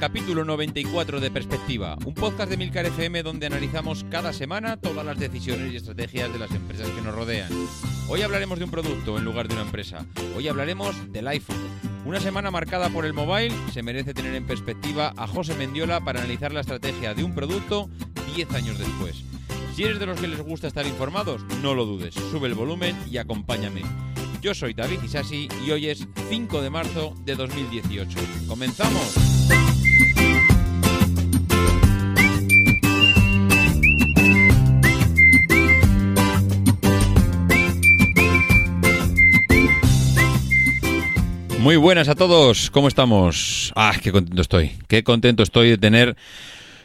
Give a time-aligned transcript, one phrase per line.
[0.00, 5.18] Capítulo 94 de Perspectiva, un podcast de Milcar FM donde analizamos cada semana todas las
[5.18, 7.50] decisiones y estrategias de las empresas que nos rodean.
[8.08, 10.06] Hoy hablaremos de un producto en lugar de una empresa.
[10.34, 11.58] Hoy hablaremos del iPhone.
[12.06, 16.20] Una semana marcada por el mobile se merece tener en perspectiva a José Mendiola para
[16.20, 17.90] analizar la estrategia de un producto
[18.34, 19.22] 10 años después.
[19.76, 22.96] Si eres de los que les gusta estar informados, no lo dudes, sube el volumen
[23.10, 23.82] y acompáñame.
[24.40, 28.18] Yo soy David Isasi y hoy es 5 de marzo de 2018.
[28.48, 29.29] ¡Comenzamos!
[41.60, 43.70] Muy buenas a todos, ¿cómo estamos?
[43.76, 46.16] Ah, qué contento estoy, qué contento estoy de tener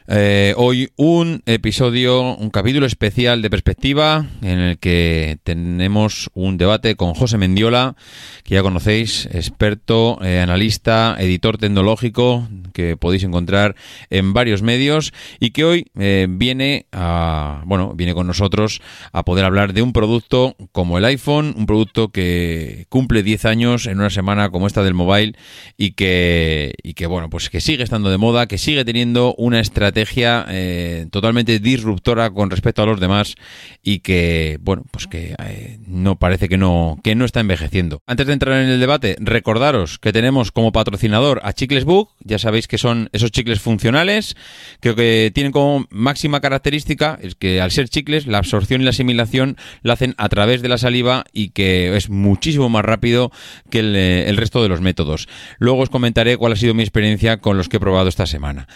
[0.08, 6.96] eh, hoy un episodio, un capítulo especial de perspectiva en el que tenemos un debate
[6.96, 7.96] con José Mendiola,
[8.44, 13.76] que ya conocéis, experto, eh, analista, editor tecnológico, que podéis encontrar
[14.12, 18.82] en varios medios y que hoy eh, viene a, bueno, viene con nosotros
[19.12, 23.88] a poder hablar de un producto como el iPhone, un producto que cumple 10 años
[23.88, 25.34] en una semana como esta del mobile
[25.78, 29.60] y que, y que bueno, pues que sigue estando de moda, que sigue teniendo una
[29.60, 33.36] estrategia eh, totalmente disruptora con respecto a los demás
[33.84, 38.02] y que, bueno, pues que eh, no parece que no, que no está envejeciendo.
[38.08, 42.40] Antes de entrar en el debate, recordaros que tenemos como patrocinador a Chicles Book, ya
[42.40, 44.36] sabéis que son esos chicles funcionales,
[44.80, 48.90] creo que tienen como máxima característica es que al ser chicles, la absorción y la
[48.92, 53.32] asimilación la hacen a través de la saliva y que es muchísimo más rápido
[53.70, 55.28] que eh, el resto de los métodos.
[55.60, 58.68] Luego os comentaré cuál ha sido mi experiencia con los que he probado esta semana.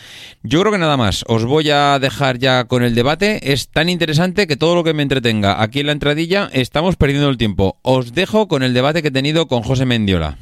[0.44, 3.52] Yo creo que nada más, os voy a dejar ya con el debate.
[3.52, 7.30] Es tan interesante que todo lo que me entretenga aquí en la entradilla estamos perdiendo
[7.30, 7.80] el tiempo.
[7.82, 10.38] Os dejo con el debate que he tenido con José Mendiola.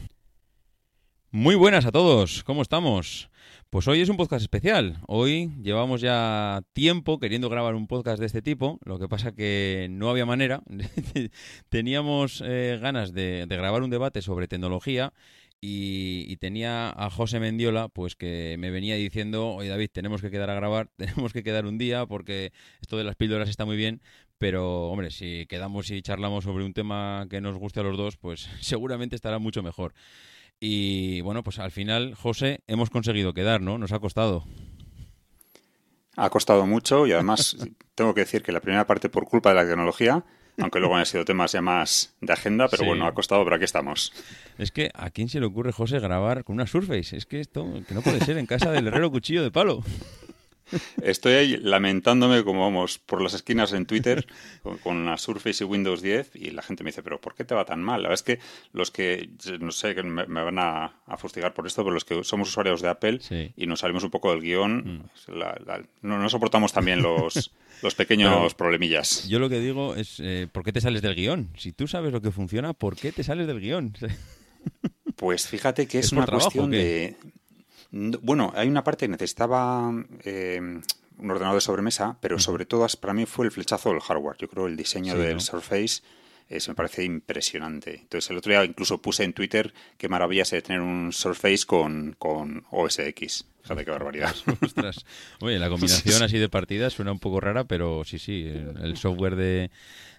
[1.31, 3.29] Muy buenas a todos, ¿cómo estamos?
[3.69, 4.99] Pues hoy es un podcast especial.
[5.07, 8.79] Hoy llevamos ya tiempo queriendo grabar un podcast de este tipo.
[8.83, 10.63] Lo que pasa que no había manera.
[11.69, 15.13] Teníamos eh, ganas de, de grabar un debate sobre tecnología
[15.61, 20.29] y, y tenía a José Mendiola, pues que me venía diciendo, oye David, tenemos que
[20.29, 22.51] quedar a grabar, tenemos que quedar un día porque
[22.81, 24.01] esto de las píldoras está muy bien,
[24.37, 28.17] pero hombre, si quedamos y charlamos sobre un tema que nos guste a los dos,
[28.17, 29.93] pues seguramente estará mucho mejor.
[30.59, 33.77] Y bueno, pues al final, José, hemos conseguido quedar, ¿no?
[33.77, 34.43] Nos ha costado.
[36.15, 37.57] Ha costado mucho y además
[37.95, 40.25] tengo que decir que la primera parte por culpa de la tecnología,
[40.59, 42.87] aunque luego han sido temas ya más de agenda, pero Sí.
[42.89, 44.11] bueno, ha costado, pero aquí estamos.
[44.57, 47.15] Es que a quién se le ocurre, José, grabar con una Surface.
[47.15, 49.83] Es que esto que no puede ser en casa del herrero cuchillo de palo.
[51.01, 54.25] Estoy ahí lamentándome como vamos por las esquinas en Twitter
[54.63, 57.43] con, con la Surface y Windows 10 y la gente me dice, pero ¿por qué
[57.45, 58.03] te va tan mal?
[58.03, 58.39] La verdad es que
[58.73, 59.29] los que,
[59.59, 62.49] no sé, que me, me van a, a fustigar por esto, pero los que somos
[62.49, 63.51] usuarios de Apple Sí.
[63.55, 64.77] y nos salimos un poco del guion,
[65.27, 65.31] Mm.
[65.37, 67.51] la- la- no, no soportamos también los,
[67.81, 69.27] los pequeños Pero- problemillas.
[69.27, 71.49] Yo lo que digo es, eh, ¿por qué te sales del guion?
[71.57, 73.93] Si tú sabes lo que funciona, ¿por qué te sales del guion?
[75.15, 77.15] Pues fíjate que es, ¿Es por una trabajo cuestión de...
[77.91, 79.91] No, Bueno, hay una parte que necesitaba
[80.23, 84.37] eh, un ordenador de sobremesa, pero sobre todo para mí fue el flechazo del hardware.
[84.37, 85.39] Yo creo el diseño Sí, del ¿no?
[85.39, 86.01] Surface
[86.49, 87.99] eh, se me parece impresionante.
[88.01, 92.15] Entonces el otro día incluso puse en Twitter qué maravilla sería tener un Surface con,
[92.17, 93.45] con OS X.
[93.67, 94.33] Fíjate qué barbaridad.
[94.61, 95.05] Ostras.
[95.41, 98.97] Oye, la combinación así de partidas suena un poco rara, pero sí, sí, el, el
[98.97, 99.69] software de,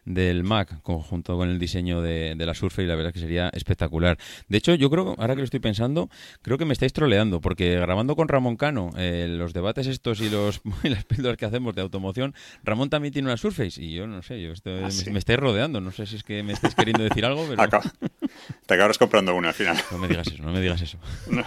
[0.04, 3.48] del Mac conjunto con el diseño de, de la Surface, la verdad es que sería
[3.50, 4.18] espectacular.
[4.48, 6.08] De hecho, yo creo, ahora que lo estoy pensando,
[6.42, 10.28] creo que me estáis troleando, porque grabando con Ramón Cano eh, los debates estos y,
[10.30, 12.34] los, y las píldoras que hacemos de automoción,
[12.64, 15.10] Ramón también tiene una Surface y yo no sé, yo estoy- Ah, me, sí.
[15.10, 17.90] me estáis rodeando, no sé si es que me estáis queriendo decir algo, pero Acaba-
[18.66, 19.76] Te acabas comprando una al final.
[19.90, 20.98] no me digas eso, no me digas eso.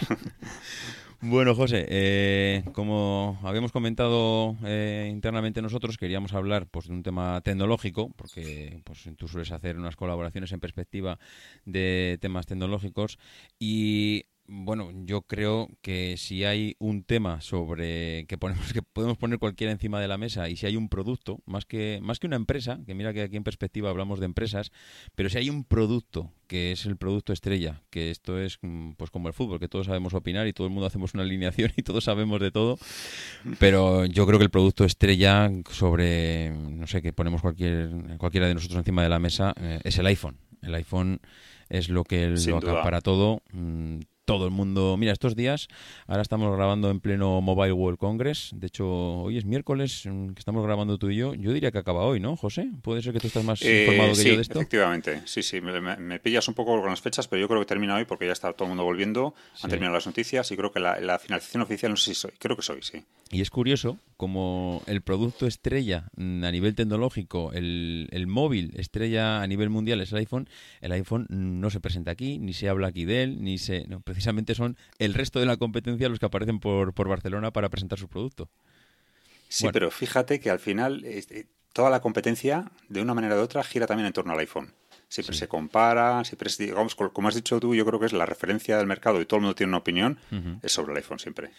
[1.23, 7.39] Bueno, José, eh, como habíamos comentado eh, internamente nosotros, queríamos hablar pues, de un tema
[7.41, 11.19] tecnológico, porque pues, tú sueles hacer unas colaboraciones en perspectiva
[11.65, 13.19] de temas tecnológicos
[13.59, 19.39] y bueno, yo creo que si hay un tema sobre que ponemos que podemos poner
[19.39, 22.36] cualquiera encima de la mesa y si hay un producto, más que más que una
[22.36, 24.71] empresa, que mira que aquí en perspectiva hablamos de empresas,
[25.15, 29.09] pero si hay un producto que es el producto estrella, que esto es mm, pues
[29.09, 31.83] como el fútbol, que todos sabemos opinar y todo el mundo hacemos una alineación y
[31.83, 32.77] todos sabemos de todo,
[33.57, 38.56] pero yo creo que el producto estrella sobre no sé, que ponemos cualquier cualquiera de
[38.56, 40.38] nosotros encima de la mesa eh, es el iPhone.
[40.62, 41.21] El iPhone
[41.69, 42.74] es lo que Sin lo duda.
[42.74, 43.42] acapara todo.
[44.31, 44.95] Todo el mundo.
[44.97, 45.67] Mira, estos días,
[46.07, 48.51] ahora estamos grabando en pleno Mobile World Congress.
[48.53, 48.87] De hecho,
[49.23, 51.33] hoy es miércoles mm, que estamos grabando tú y yo.
[51.33, 52.69] Yo diría que acaba hoy, ¿no, José?
[52.81, 54.59] Puede ser que tú estás más Eh, informado que sí, yo de esto.
[54.59, 55.21] efectivamente.
[55.25, 57.95] Sí, sí, me, me- pillas un poco con las fechas, pero yo creo que termina
[57.95, 59.61] hoy porque ya está todo el mundo volviendo, Sí.
[59.63, 62.31] han terminado las noticias y creo que la, la finalización oficial, no sé si soy,
[62.39, 63.03] creo que soy, sí.
[63.31, 69.41] Y es curioso como el producto estrella mm, a nivel tecnológico, el, el móvil estrella
[69.41, 70.47] a nivel mundial es el iPhone.
[70.81, 73.85] El iPhone mm, no se presenta aquí, ni se habla aquí de él, ni se.
[73.87, 77.69] No, precisamente son el resto de la competencia los que aparecen por, por Barcelona para
[77.69, 78.50] presentar su producto.
[79.50, 79.73] Sí, Bueno.
[79.73, 83.85] pero fíjate que al final este, toda la competencia, de una manera u otra, gira
[83.88, 84.73] también en torno al iPhone.
[85.09, 85.39] Siempre Sí.
[85.39, 88.77] se compara, siempre es, digamos, como has dicho tú, yo creo que es la referencia
[88.77, 90.18] del mercado y todo el mundo tiene una opinión,
[90.62, 91.51] es sobre el iPhone siempre.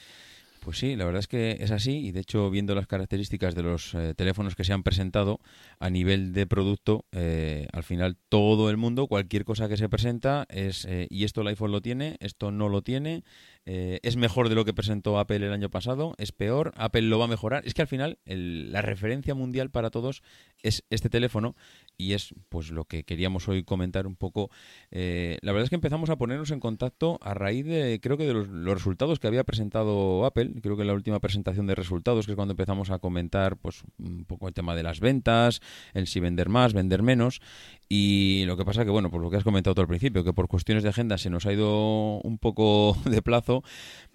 [0.63, 3.65] Pues sí, la verdad es que es así y de hecho viendo las características de
[3.65, 5.41] los eh, teléfonos que se han presentado
[5.81, 10.47] a nivel de producto, eh, al final todo el mundo, cualquier cosa que se presenta
[10.49, 13.25] es eh, y esto el iPhone lo tiene, esto no lo tiene,
[13.65, 17.25] es mejor de lo que presentó Apple el año pasado, es peor, Apple lo va
[17.27, 17.63] a mejorar.
[17.67, 20.23] Es que al final el- la referencia mundial para todos
[20.63, 21.55] es este teléfono
[21.97, 24.51] y es pues lo que queríamos hoy comentar un poco.
[24.91, 28.27] Eh, la verdad es que empezamos a ponernos en contacto a raíz de, creo que
[28.27, 32.33] de los, resultados que había presentado Apple, creo que la última presentación de resultados, que
[32.33, 35.61] es cuando empezamos a comentar pues un poco el tema de las ventas,
[35.95, 37.41] el si vender más, vender menos,
[37.89, 40.33] y lo que pasa que, bueno, por lo que has comentado tú al principio, que
[40.33, 43.63] por cuestiones de agenda se nos ha ido un poco de plazo,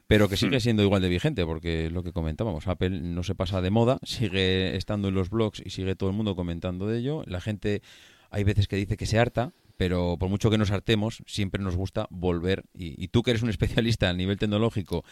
[0.08, 3.36] pero que sigue siendo igual de vigente, porque es lo que comentábamos, Apple no se
[3.36, 7.00] pasa de moda, sigue estando en los blogs y sigue todo el mundo comentando de
[7.00, 7.24] ello.
[7.26, 7.82] La gente
[8.30, 11.76] hay veces que dice que se harta, pero por mucho que nos hartemos, siempre nos
[11.76, 12.64] gusta volver.
[12.74, 15.04] Y, y tú que eres un especialista a nivel tecnológico,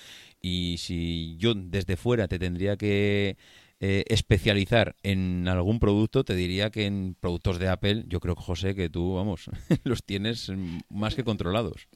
[0.42, 3.38] y si yo desde fuera te tendría que
[3.82, 8.74] eh, especializar en algún producto, te diría que en productos de Apple, yo creo, José,
[8.74, 9.50] que tú, vamos,
[9.84, 10.50] los tienes
[10.90, 11.90] más que controlados.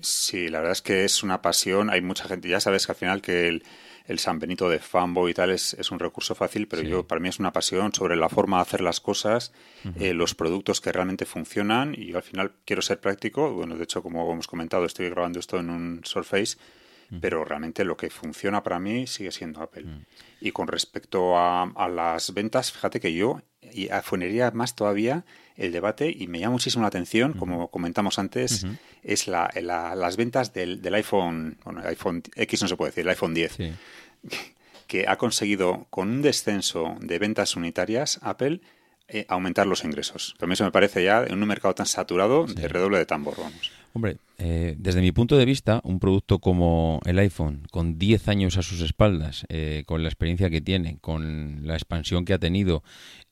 [0.00, 1.90] Sí, la verdad es que es una pasión.
[1.90, 3.62] Hay mucha gente, ya sabes que al final que el,
[4.06, 6.88] el San Benito de fanboy y tal es, es un recurso fácil, pero Sí.
[6.88, 9.52] yo para mí es una pasión sobre la forma de hacer las cosas,
[9.98, 13.52] eh, los productos que realmente funcionan y yo al final quiero ser práctico.
[13.52, 16.56] Bueno, de hecho, como hemos comentado, estoy grabando esto en un Surface,
[17.20, 19.84] pero realmente lo que funciona para mí sigue siendo Apple.
[20.40, 23.40] Y con respecto a, a las ventas, fíjate que yo
[23.72, 25.24] y afunería más todavía
[25.56, 28.66] el debate y me llama muchísimo la atención, como comentamos antes,
[29.02, 32.90] es la, la- las ventas del, del iPhone, bueno, el iPhone X no se puede
[32.90, 33.72] decir, el iPhone 10, Sí.
[34.86, 38.60] que ha conseguido con un descenso de ventas unitarias Apple
[39.08, 40.34] eh, aumentar los ingresos.
[40.46, 43.72] Mí eso me parece ya en un mercado tan saturado de redoble de tambor, vamos.
[43.96, 48.58] Hombre, eh, desde mi punto de vista, un producto como el iPhone, con 10 años
[48.58, 52.82] a sus espaldas, eh, con la experiencia que tiene, con la expansión que ha tenido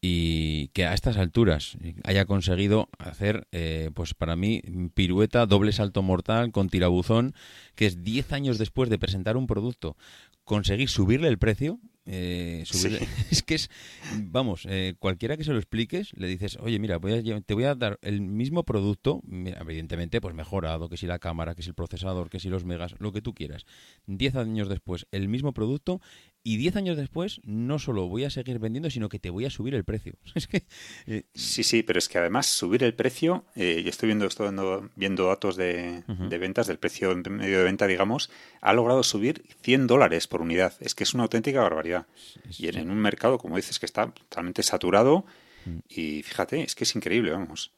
[0.01, 4.63] y que a estas alturas haya conseguido hacer, eh, pues para mí,
[4.95, 7.35] pirueta, doble salto mortal con tirabuzón,
[7.75, 9.99] que es 10 años después de presentar un producto,
[10.45, 11.79] conseguir subirle el precio.
[12.07, 12.89] Eh, Sí.
[13.31, 13.71] es que es,
[14.17, 17.65] vamos, eh, cualquiera que se lo expliques, le dices, oye, mira, voy a te voy
[17.65, 21.71] a dar el mismo producto, mira, evidentemente, pues mejorado, que si la cámara, que si
[21.71, 23.65] el procesador, que si los megas, lo que tú quieras.
[24.07, 26.01] Diez años después, el mismo producto,
[26.47, 29.51] y diez años después, no solo voy a seguir vendiendo, sino que te voy a
[29.51, 30.13] subir el precio.
[30.35, 30.65] Es que,
[31.07, 34.49] eh, Sí, sí, pero es que además subir el precio, eh, y estoy viendo, estoy
[34.49, 39.43] viendo, viendo datos de, de ventas, del precio medio de venta, digamos, ha logrado subir
[39.63, 40.75] 100 dólares por unidad.
[40.81, 42.07] Es que es una auténtica barbaridad.
[42.59, 45.25] Y en, en un mercado, como dices, que está totalmente saturado,
[45.89, 47.73] y fíjate, es que es increíble, vamos.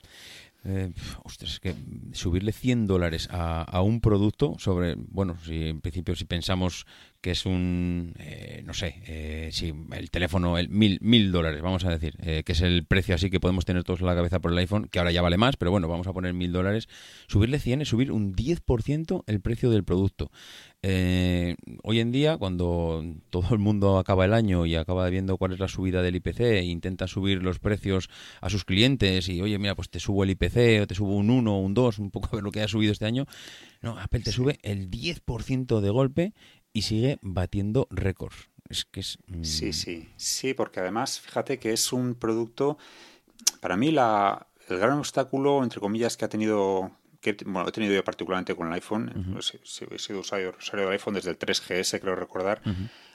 [0.68, 0.92] Eh,
[1.22, 1.74] ostras, es que
[2.12, 6.86] subirle 100 dólares a, a un producto sobre, bueno, si en principio si pensamos
[7.20, 11.84] que es un, eh, no sé, eh, si el teléfono, el mil, mil dólares, vamos
[11.84, 14.40] a decir, eh, que es el precio así que podemos tener todos en la cabeza
[14.40, 16.88] por el iPhone, que ahora ya vale más, pero bueno, vamos a poner mil dólares,
[17.26, 20.30] subirle 100 es subir un 10% el precio del producto.
[20.82, 25.52] Eh, hoy en día, cuando todo el mundo acaba el año y acaba viendo cuál
[25.52, 28.08] es la subida del IPC e intenta subir los precios
[28.40, 31.30] a sus clientes y, oye, mira, pues te subo el IPC o te subo un
[31.30, 33.26] 1 o un 2, un poco a ver lo que ha subido este año.
[33.82, 36.34] No, Apple te sube el 10% de golpe
[36.76, 38.48] y sigue batiendo récords.
[38.68, 39.18] Es que es...
[39.28, 42.76] mm, Sí, sí, sí, porque además, fíjate que es un producto,
[43.60, 46.90] para mí la, el gran obstáculo, entre comillas, que ha tenido
[47.20, 50.84] que bueno, he tenido yo particularmente con el iPhone, pues, he- he sido usuario, usuario
[50.86, 52.60] del iPhone desde el 3GS, creo recordar,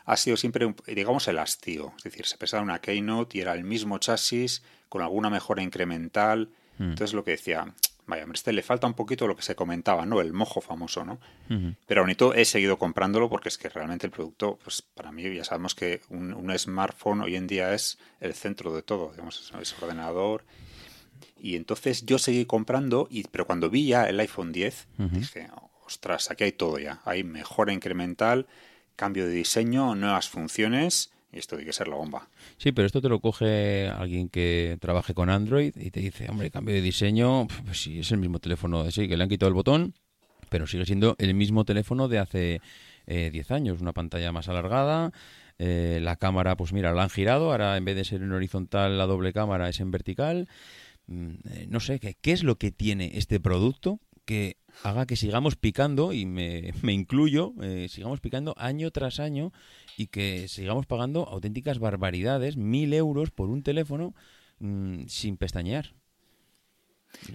[0.06, 1.94] ha sido siempre, un- digamos, el hastío.
[1.98, 6.50] Es decir, se pesaba una Keynote y era el mismo chasis con alguna mejora incremental.
[6.90, 7.74] Entonces lo que decía,
[8.12, 10.20] vaya, hombre, este le falta un poquito lo que se comentaba, ¿no?
[10.22, 11.20] El mojo famoso, ¿no?
[11.88, 15.44] Pero todo he seguido comprándolo porque es que realmente el producto, pues para mí ya
[15.44, 19.62] sabemos que un, un smartphone hoy en día es el centro de todo, digamos, es,
[19.62, 20.44] es ordenador.
[21.40, 25.50] Y entonces yo seguí comprando, y, pero cuando vi ya el iPhone 10, dije,
[25.86, 27.02] ostras, aquí hay todo ya.
[27.06, 28.46] Hay mejora incremental,
[28.96, 32.28] cambio de diseño, nuevas funciones, y esto tiene que ser la bomba.
[32.58, 36.52] Sí, pero esto te lo coge alguien que trabaje con Android y te dice, hombre,
[36.52, 39.54] cambio de diseño, pues sí, es el mismo teléfono, sí, que le han quitado el
[39.54, 39.94] botón,
[40.50, 42.62] pero sigue siendo el mismo teléfono de hace
[43.08, 45.12] eh, 10 años, una pantalla más alargada,
[45.58, 48.98] eh, la cámara, pues mira, la han girado, ahora en vez de ser en horizontal
[48.98, 50.48] la doble cámara es en vertical.
[51.08, 55.16] Mm, eh, no sé, ¿qué, ¿qué es lo que tiene este producto que haga que
[55.16, 59.52] sigamos picando, y me, me incluyo, eh, sigamos picando año tras año
[59.98, 64.14] y que sigamos pagando auténticas barbaridades, mil euros por un teléfono
[64.60, 65.94] mm, sin pestañear?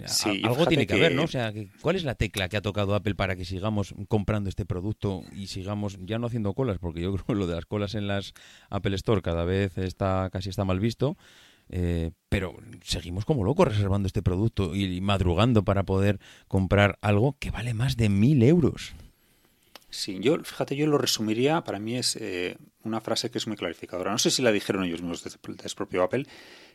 [0.07, 1.23] Sí, algo tiene que, haber, ¿no?
[1.23, 3.95] que- O sea, que- ¿cuál es la tecla que ha tocado Apple para que sigamos
[4.09, 6.79] comprando este producto y sigamos ya no haciendo colas?
[6.79, 8.33] Porque yo creo que lo de las colas en las
[8.71, 11.17] Apple Store cada vez está casi está mal visto.
[11.71, 17.37] Eh, pero seguimos como locos reservando este producto y, y madrugando para poder comprar algo
[17.39, 18.95] que vale más de mil euros.
[19.89, 23.57] Sí, yo, fíjate, yo lo resumiría, para mí es eh, una frase que es muy
[23.57, 24.11] clarificadora.
[24.11, 26.27] No sé si la dijeron ellos mismos desde, desde propio Apple,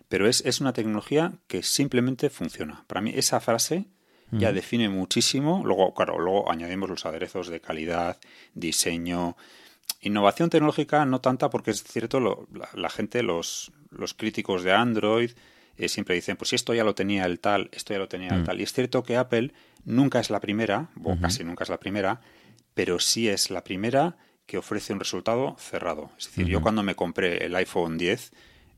[0.09, 2.83] pero es, es una tecnología que simplemente funciona.
[2.87, 3.85] Para mí esa frase
[4.31, 5.61] ya define muchísimo.
[5.65, 8.17] Luego, claro, luego añadimos los aderezos de calidad,
[8.53, 9.35] diseño,
[10.01, 14.71] innovación tecnológica, no tanta porque es cierto, lo- la, la gente, los, los críticos de
[14.73, 15.31] Android,
[15.77, 18.29] eh, siempre dicen, pues si esto ya lo tenía el tal, esto ya lo tenía
[18.29, 18.59] el tal.
[18.59, 19.53] Y es cierto que Apple
[19.85, 22.21] nunca es la primera, o casi nunca es la primera,
[22.73, 26.11] pero sí es la primera que ofrece un resultado cerrado.
[26.17, 28.31] Es decir, yo cuando me compré el iPhone 10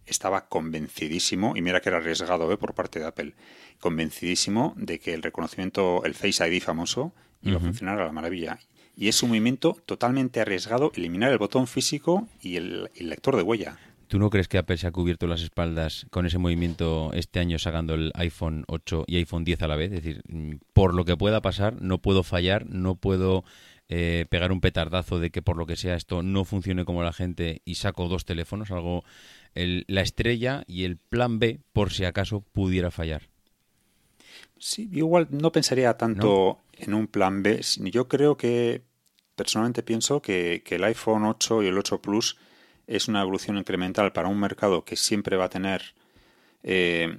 [0.05, 2.57] estaba convencidísimo, y mira que era arriesgado ¿eh?
[2.57, 3.33] por parte de Apple,
[3.79, 8.57] convencidísimo de que el reconocimiento, el Face ID famoso, iba a funcionar a la maravilla.
[8.95, 13.41] Y es un movimiento totalmente arriesgado eliminar el botón físico y el, el lector de
[13.41, 13.77] huella.
[14.07, 17.57] ¿Tú no crees que Apple se ha cubierto las espaldas con ese movimiento este año
[17.57, 19.91] sacando el iPhone 8 y iPhone 10 a la vez?
[19.91, 23.43] Es decir, mm, por lo que pueda pasar, no puedo fallar, no puedo
[23.89, 27.11] eh, pegar un petardazo de que por lo que sea esto no funcione como la
[27.13, 29.03] gente y saco dos teléfonos, algo
[29.55, 33.23] el- la estrella y el plan B por si acaso pudiera fallar.
[34.57, 37.61] Sí, yo igual no pensaría tanto en un plan B.
[37.91, 38.81] Yo creo que,
[39.35, 42.37] personalmente pienso que, que el iPhone 8 y el 8 Plus
[42.87, 45.95] es una evolución incremental para un mercado que siempre va a tener,
[46.63, 47.17] eh,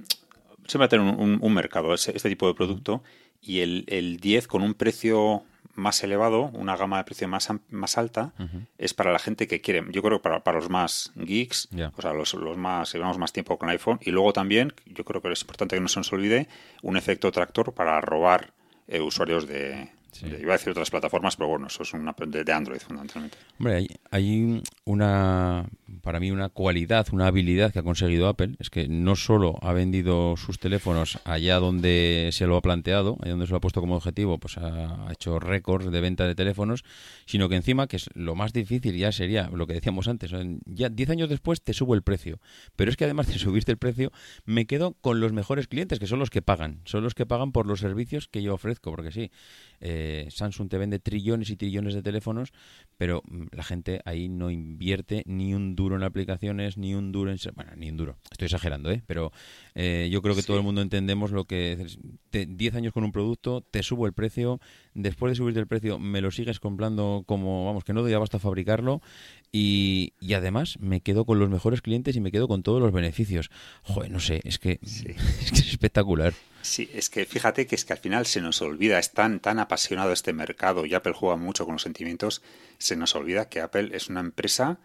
[0.67, 3.03] siempre va a tener un, un- un mercado, ese- este tipo de producto,
[3.41, 5.43] y el, el 10 con un precio
[5.75, 8.33] más elevado, una gama de precio más, más alta,
[8.77, 12.01] es para la gente que quiere, yo creo que para, para los más geeks, o
[12.01, 15.21] sea, los, los más, llevamos más tiempo con el iPhone, y luego también, yo creo
[15.21, 16.47] que es importante que no se nos olvide,
[16.81, 18.53] un efecto tractor para robar
[18.87, 19.89] eh, usuarios de,
[20.21, 23.37] de- iba a decir otras plataformas, pero bueno, eso es una de, de Android fundamentalmente.
[23.59, 25.65] Hombre, hay, hay una,
[26.01, 29.73] para mí, una cualidad, una habilidad que ha conseguido Apple, es que no solo ha
[29.73, 33.81] vendido sus teléfonos allá donde se lo ha planteado, allá donde se lo ha puesto
[33.81, 36.83] como objetivo, pues ha, hecho récords de venta de teléfonos,
[37.25, 40.31] sino que encima, que es lo más difícil ya sería lo que decíamos antes,
[40.65, 42.39] ya 10 años después te subo el precio,
[42.75, 44.11] pero es que además de subirte el precio,
[44.45, 47.51] me quedo con los mejores clientes, que son los que pagan, son los que pagan
[47.51, 49.31] por los servicios que yo ofrezco, porque sí,
[49.79, 52.53] eh, Samsung te vende trillones y trillones de teléfonos,
[52.97, 57.29] pero mm, la gente ahí no invierte ni un duro en aplicaciones, ni un duro
[57.29, 57.37] en...
[57.53, 59.03] Bueno, ni un duro, estoy exagerando, ¿eh?
[59.05, 59.31] Pero
[59.75, 61.73] eh, yo creo que todo el mundo entendemos lo que...
[61.73, 61.99] es,
[62.31, 64.59] te- 10 años con un producto, te subo el precio,
[64.95, 68.37] después de subirte el precio me lo sigues comprando como, vamos, que no doy abasto
[68.37, 69.01] a fabricarlo
[69.51, 72.91] y, y además me quedo con los mejores clientes y me quedo con todos los
[72.91, 73.49] beneficios.
[73.83, 76.33] Joder, no sé, es que, es, que es espectacular.
[76.61, 79.59] Sí, es que fíjate que es que al final se nos olvida, es tan, tan
[79.59, 82.41] apasionado este mercado y Apple juega mucho con los sentimientos,
[82.79, 84.79] se nos olvida que Apple es una empresa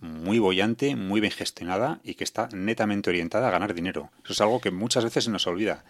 [0.00, 4.10] muy bollante, muy bien gestionada y que está netamente orientada a ganar dinero.
[4.24, 5.84] Eso es algo que muchas veces se nos olvida.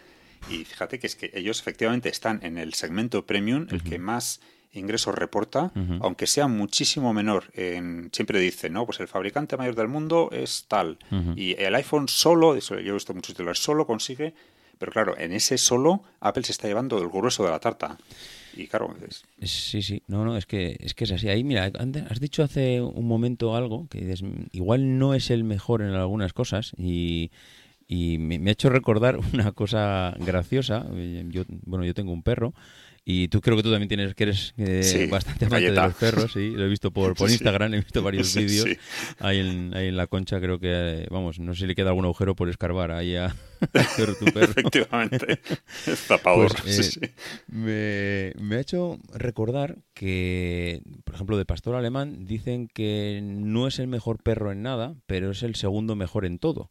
[0.48, 4.40] Y fíjate que es que ellos efectivamente están en el segmento premium, el que más
[4.72, 7.50] ingresos reporta, aunque sea muchísimo menor.
[7.54, 8.86] En, siempre dicen, ¿no?
[8.86, 10.98] Pues el fabricante mayor del mundo es tal.
[11.36, 14.34] Y el iPhone solo, eso yo he visto muchos titulares, solo consigue
[14.80, 17.98] pero claro, en ese solo Apple se está llevando el grueso de la tarta.
[18.56, 21.28] Y claro, es- Sí, sí, no, no, es que es que es así.
[21.28, 21.70] Ahí, mira,
[22.10, 26.32] has dicho hace un momento algo que "Mm, igual no es el mejor en algunas
[26.32, 27.30] cosas y,
[27.88, 30.86] y me, me ha hecho recordar una cosa graciosa.
[30.94, 32.52] Eh, Yo, bueno, yo tengo un perro
[33.04, 35.94] y tú creo que tú también tienes que eres eh, Sí, bastante amante de los
[35.94, 37.34] perros, sí, lo he visto por, por Sí.
[37.34, 38.68] Instagram, he visto varios vídeos.
[39.18, 41.88] Ahí en, ahí en la concha creo que, eh, vamos, no sé si le queda
[41.90, 43.34] algún agujero por escarbar ahí a,
[44.18, 44.44] tu perro.
[44.52, 45.40] Efectivamente.
[45.94, 46.52] Zapador.
[46.62, 47.12] Pues, eh.
[47.48, 53.78] Me, me ha hecho recordar que, por ejemplo, de pastor alemán dicen que no es
[53.78, 56.70] el mejor perro en nada, pero es el segundo mejor en todo.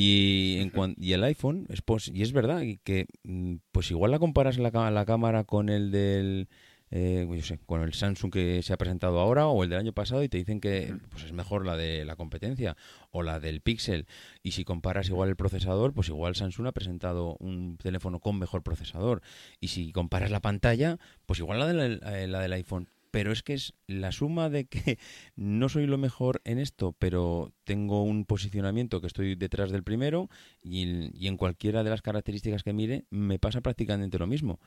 [0.00, 4.10] Y, en cuan- y el iPhone, es pos- y es verdad que, mm, pues igual
[4.12, 6.48] la comparas la, la cámara con el del,
[6.90, 9.92] eh, yo sé, con el Samsung que se ha presentado ahora o el del año
[9.92, 12.76] pasado y te dicen que pues es mejor la de la competencia
[13.10, 14.06] o la del Pixel.
[14.42, 18.62] Y si comparas igual el procesador, pues igual Samsung ha presentado un teléfono con mejor
[18.62, 19.20] procesador.
[19.60, 22.88] Y si comparas la pantalla, pues igual la, del- eh, la del iPhone.
[23.10, 24.98] Pero es que es la suma de que
[25.36, 30.28] no soy lo mejor en esto, pero tengo un posicionamiento que estoy detrás del primero
[30.62, 34.60] y, y en cualquiera de las características que mire me pasa prácticamente lo mismo.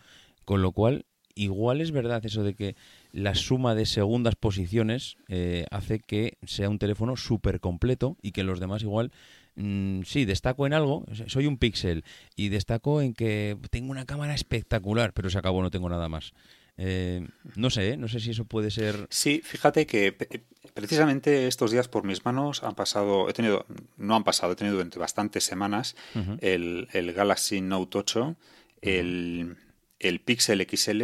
[0.45, 1.05] Con lo cual,
[1.35, 2.75] igual es verdad eso de que
[3.11, 8.43] la suma de segundas posiciones eh, hace que sea un teléfono súper completo y que
[8.43, 9.11] los demás igual
[9.55, 12.03] mm, sí, destaco en algo, soy un píxel
[12.35, 16.33] y destaco en que tengo una cámara espectacular, pero se acabó, no tengo nada más.
[16.77, 17.97] Eh, no sé, ¿eh?
[17.97, 19.07] no sé si eso puede ser...
[19.09, 23.65] Sí, fíjate que pe- precisamente estos días por mis manos han pasado, he tenido,
[23.97, 25.95] no han pasado, he tenido durante bastantes semanas
[26.41, 28.35] el, el Galaxy Note 8,
[28.81, 29.57] el,
[29.99, 31.03] el Pixel XL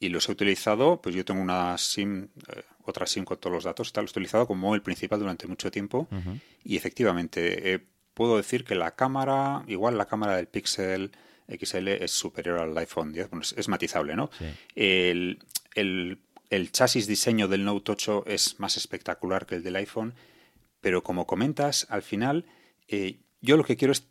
[0.00, 3.64] y los he utilizado, pues yo tengo una SIM, eh, otra SIM con todos los
[3.64, 6.08] datos tal, los he utilizado como móvil principal durante mucho tiempo.
[6.64, 7.80] Y efectivamente eh,
[8.12, 11.12] puedo decir que la cámara, igual la cámara del Pixel
[11.48, 14.30] XL es superior al iPhone 10, bueno, es, es matizable, ¿no?
[14.38, 14.46] Sí.
[14.74, 15.38] El,
[15.74, 20.14] el- el chasis diseño del Note 8 es más espectacular que el del iPhone,
[20.80, 22.44] pero como comentas, al final
[22.86, 24.08] eh, yo lo que quiero es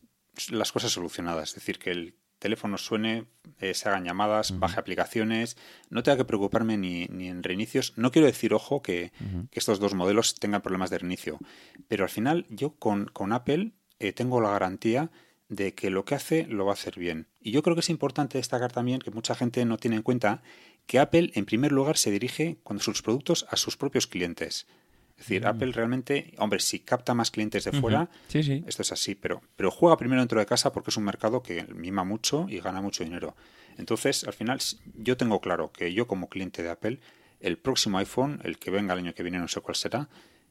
[0.52, 3.28] las cosas solucionadas, es decir, que el teléfono suene,
[3.62, 5.56] eh, se hagan llamadas, baje aplicaciones,
[5.90, 7.94] no tenga que preocuparme ni, ni en reinicios.
[7.96, 9.14] No quiero decir, ojo, que,
[9.50, 11.40] que estos dos modelos tengan problemas de reinicio,
[11.88, 15.10] pero al final yo con, con Apple eh, tengo la garantía
[15.50, 17.28] de que lo que hace lo va a hacer bien.
[17.40, 20.42] Y yo creo que es importante destacar también que mucha gente no tiene en cuenta
[20.88, 24.68] que Apple en primer lugar se dirige con sus productos a sus propios clientes.
[25.12, 28.64] Es decir, Apple realmente, hombre, si capta más clientes de fuera, Sí, sí.
[28.68, 31.64] esto es así, pero, pero juega primero dentro de casa porque es un mercado que
[31.74, 33.34] mima mucho y gana mucho dinero.
[33.78, 34.60] Entonces, al final,
[34.98, 37.00] yo tengo claro que yo como cliente de Apple,
[37.40, 40.10] el próximo iPhone, el que venga el año que viene, no sé cuál será,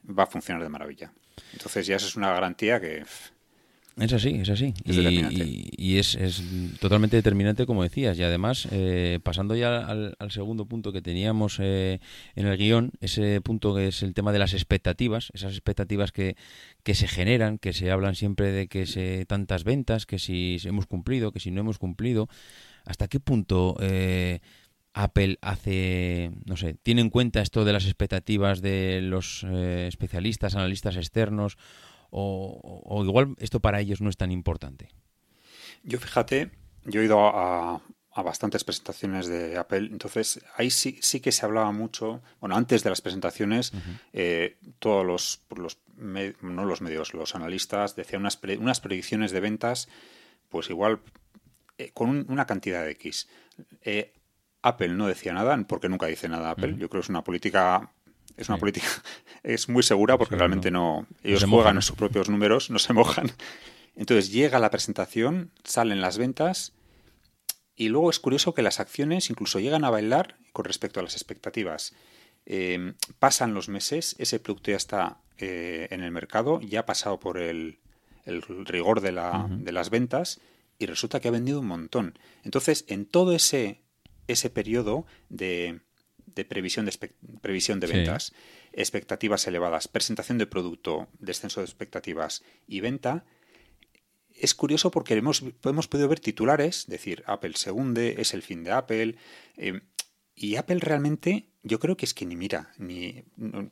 [0.08, 1.12] va a funcionar de maravilla.
[1.52, 3.00] Entonces ya eso es una garantía que...
[3.00, 3.33] pff,
[3.96, 4.74] Es así, es así.
[4.84, 5.44] Es y determinante.
[5.44, 6.42] y- y es, es
[6.80, 8.18] totalmente determinante, como decías.
[8.18, 12.00] Y además, eh, pasando ya al, al segundo punto que teníamos eh,
[12.34, 16.34] en el guion, ese punto que es el tema de las expectativas, esas expectativas que,
[16.82, 20.86] que se generan, que se hablan siempre de que se tantas ventas, que si hemos
[20.86, 22.28] cumplido, que si no hemos cumplido.
[22.86, 24.40] ¿Hasta qué punto eh,
[24.92, 30.56] Apple hace, no sé, tiene en cuenta esto de las expectativas de los eh, especialistas,
[30.56, 31.56] analistas externos?
[32.16, 34.88] O, o igual esto para ellos no es tan importante.
[35.82, 36.50] Yo fíjate,
[36.84, 37.80] yo he ido a,
[38.12, 42.84] a bastantes presentaciones de Apple, entonces ahí sí, sí que se hablaba mucho, bueno, antes
[42.84, 43.72] de las presentaciones,
[44.12, 49.32] eh, todos los, los me- no los medios, los analistas decían unas, pre- unas predicciones
[49.32, 49.88] de ventas,
[50.50, 51.00] pues igual
[51.78, 53.28] eh, con un- una cantidad de X.
[53.82, 54.12] Eh,
[54.62, 56.76] Apple no decía nada, porque nunca dice nada Apple.
[56.78, 57.90] Yo creo que es una política,
[58.36, 58.60] es una Sí.
[58.60, 58.86] política,
[59.42, 62.78] es muy segura porque Sí, realmente no- no, ellos juegan en sus propios números, no
[62.78, 63.30] se mojan.
[63.96, 66.72] Entonces llega la presentación, salen las ventas
[67.76, 71.14] y luego es curioso que las acciones incluso llegan a bailar con respecto a las
[71.14, 71.94] expectativas.
[72.46, 77.18] Eh, pasan los meses, ese producto ya está eh, en el mercado, ya ha pasado
[77.18, 77.78] por el,
[78.24, 80.40] el rigor de, la- de las ventas
[80.78, 82.18] y resulta que ha vendido un montón.
[82.42, 83.82] Entonces, en todo ese,
[84.28, 85.80] ese periodo de,
[86.34, 87.92] de previsión de, previsión de Sí.
[87.94, 88.32] ventas,
[88.72, 93.24] expectativas elevadas, presentación de producto, descenso de expectativas y venta,
[94.36, 98.64] es curioso porque hemos, hemos podido ver titulares, decir, Apple se hunde, es el fin
[98.64, 99.16] de Apple,
[99.56, 99.80] eh,
[100.34, 103.22] y Apple realmente, yo creo que es que ni mira, ni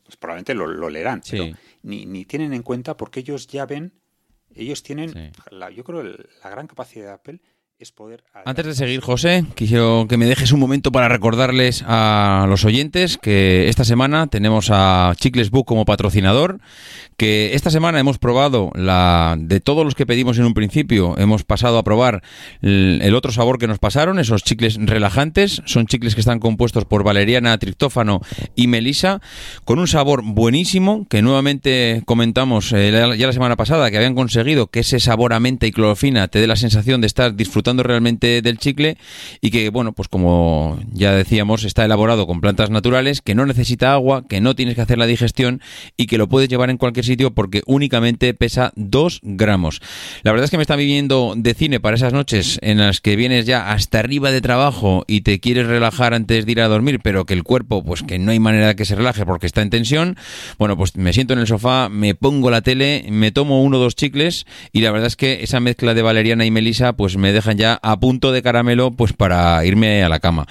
[0.04, 1.32] pues probablemente lo, lo leerán, Sí.
[1.32, 3.92] pero ni, ni tienen en cuenta porque ellos ya ven,
[4.54, 5.30] ellos tienen, Sí.
[5.50, 7.40] la, yo creo, la gran capacidad de Apple
[8.44, 13.18] Antes de seguir, José, quiero que me dejes un momento para recordarles a los oyentes
[13.18, 16.60] que esta semana tenemos a Chicles Book como patrocinador,
[17.16, 21.42] que esta semana hemos probado la de todos los que pedimos en un principio, hemos
[21.42, 22.22] pasado a probar
[22.60, 27.02] el, otro sabor que nos pasaron, esos chicles relajantes, son chicles que están compuestos por
[27.02, 28.20] valeriana, triptófano
[28.54, 29.20] y melisa,
[29.64, 34.68] con un sabor buenísimo, que nuevamente comentamos eh, ya la semana pasada, que habían conseguido
[34.68, 38.42] que ese sabor a menta y clorofina te dé la sensación de estar disfrutando realmente
[38.42, 38.96] del chicle
[39.40, 43.92] y que, bueno, pues como ya decíamos, está elaborado con plantas naturales, que no necesita
[43.92, 45.60] agua, que no tienes que hacer la digestión
[45.96, 49.80] y que lo puedes llevar en cualquier sitio porque únicamente pesa 2 gramos.
[50.22, 53.16] La verdad es que me está viviendo de cine para esas noches en las que
[53.16, 57.00] vienes ya hasta arriba de trabajo y te quieres relajar antes de ir a dormir,
[57.02, 59.62] pero que el cuerpo, pues que no hay manera de que se relaje porque está
[59.62, 60.16] en tensión.
[60.58, 63.80] Bueno, pues me siento en el sofá, me pongo la tele, me tomo uno o
[63.80, 67.32] dos chicles y la verdad es que esa mezcla de valeriana y melisa pues me
[67.52, 70.46] ya a punto de caramelo pues para irme a la cama.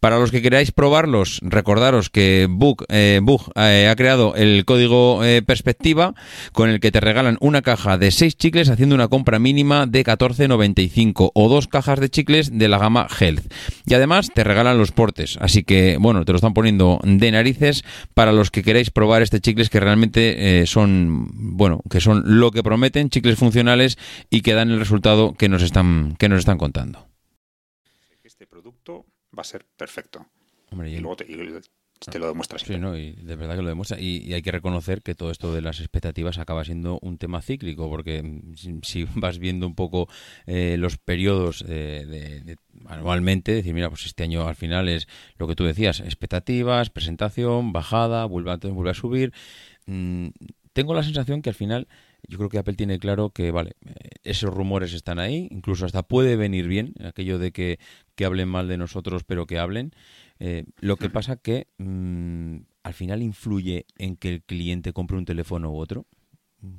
[0.00, 5.24] Para los que queráis probarlos, recordaros que Book, eh, Bug, eh, ha creado el código
[5.24, 6.14] eh, Perspectiva
[6.52, 10.04] con el que te regalan una caja de 6 chicles haciendo una compra mínima de
[10.04, 13.52] 14,95 o dos cajas de chicles de la gama Health.
[13.86, 15.38] Y además te regalan los portes.
[15.40, 17.84] Así que, bueno, te lo están poniendo de narices
[18.14, 22.50] para los que queráis probar este chicles que realmente eh, son, bueno, que son lo
[22.50, 23.98] que prometen, chicles funcionales
[24.30, 27.08] y que dan el resultado que nos están, que están contando.
[28.24, 30.26] Este producto va a ser perfecto.
[30.70, 31.36] Hombre, y luego te, y
[32.10, 32.62] te lo demuestras.
[32.62, 32.96] Sí, ¿no?
[32.96, 34.00] y de verdad que lo demuestra.
[34.00, 37.42] Y, y hay que reconocer que todo esto de las expectativas acaba siendo un tema
[37.42, 40.08] cíclico, porque si, si vas viendo un poco
[40.46, 45.08] eh, los periodos de, de- de- anualmente, decir, mira, pues este año al final es
[45.36, 49.32] lo que tú decías, expectativas, presentación, bajada, vuelve a, vuelve a subir.
[49.86, 50.28] Mm,
[50.72, 51.88] tengo la sensación que al final
[52.28, 53.72] yo creo que Apple tiene claro que, vale,
[54.22, 57.78] esos rumores están ahí, incluso hasta puede venir bien aquello de que,
[58.14, 59.92] que hablen mal de nosotros, pero que hablen.
[60.38, 65.24] Eh, lo que pasa que mm, al final influye en que el cliente compre un
[65.24, 66.06] teléfono u otro.
[66.60, 66.76] Mm,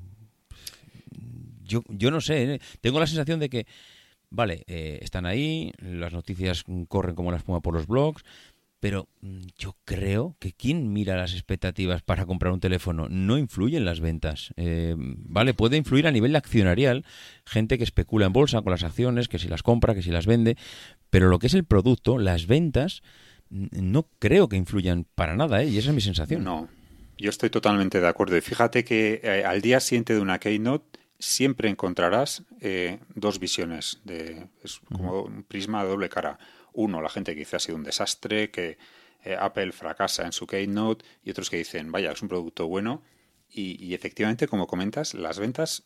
[1.64, 2.60] Yo, yo no sé, ¿eh?
[2.82, 3.66] tengo la sensación de que,
[4.30, 8.24] vale, eh, están ahí, las noticias corren como la espuma por los blogs,
[8.82, 13.78] pero mm, yo creo que quien mira las expectativas para comprar un teléfono no influye
[13.78, 14.54] en las ventas.
[14.58, 17.06] Eh, vale, puede influir a nivel accionarial,
[17.46, 20.26] gente que especula en bolsa con las acciones, que si las compra, que si las
[20.26, 20.58] vende,
[21.10, 23.04] pero lo que es el producto, las ventas,
[23.50, 25.68] no creo que influyan para nada, ¿eh?
[25.68, 26.44] y esa es mi sensación.
[26.44, 26.68] No,
[27.18, 28.36] yo estoy totalmente de acuerdo.
[28.36, 34.02] Y fíjate que eh, al día siguiente de una Keynote siempre encontrarás eh, dos visiones.
[34.04, 36.40] De, es como un prisma de doble cara.
[36.74, 38.78] Uno, la gente que dice ha sido un desastre, que
[39.24, 43.04] eh, Apple fracasa en su Keynote, y otros que dicen, vaya, es un producto bueno.
[43.54, 45.84] Y, efectivamente, como comentas, las ventas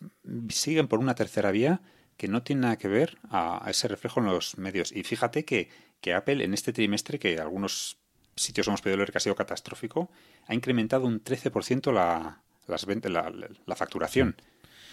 [0.49, 1.81] siguen por una tercera vía
[2.15, 4.91] que no tiene nada que ver a, ese reflejo en los medios.
[4.91, 5.69] Y fíjate que,
[5.99, 7.97] que Apple en este trimestre, que algunos
[8.35, 10.11] sitios hemos podido leer que ha sido catastrófico,
[10.45, 14.35] ha incrementado un 13% la, las vent- la, la- la facturación.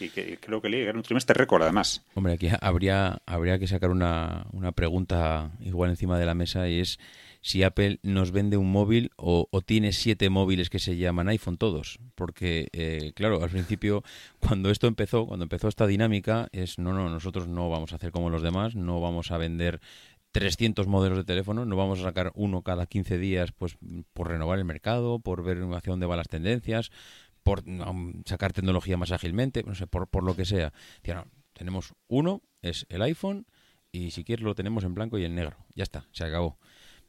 [0.03, 2.05] Y que creo que le era un trimestre récord, además.
[2.15, 6.81] Hombre, aquí habría, habría que sacar una, una pregunta igual encima de la mesa y
[6.81, 6.99] es
[7.43, 11.59] si Apple nos vende un móvil o, o tiene siete móviles que se llaman iPhone
[11.59, 11.99] todos.
[12.15, 14.03] Porque, eh, claro, al principio,
[14.41, 18.13] cuando esto empezó, cuando empezó esta dinámica, es no, no, nosotros no vamos a hacer
[18.13, 19.81] como los demás, no vamos a vender
[20.31, 23.77] 300 modelos de teléfono, no vamos a sacar uno cada 15 días pues
[24.15, 26.91] por renovar el mercado, por ver hacia dónde van las tendencias,
[27.43, 27.63] por
[28.27, 30.73] sacar tecnología más ágilmente, no sé, por, por lo que sea.
[30.97, 33.47] Decía, no, tenemos uno, es el iPhone,
[33.91, 35.57] y si quieres lo tenemos en blanco y en negro.
[35.75, 36.59] Ya está, se acabó.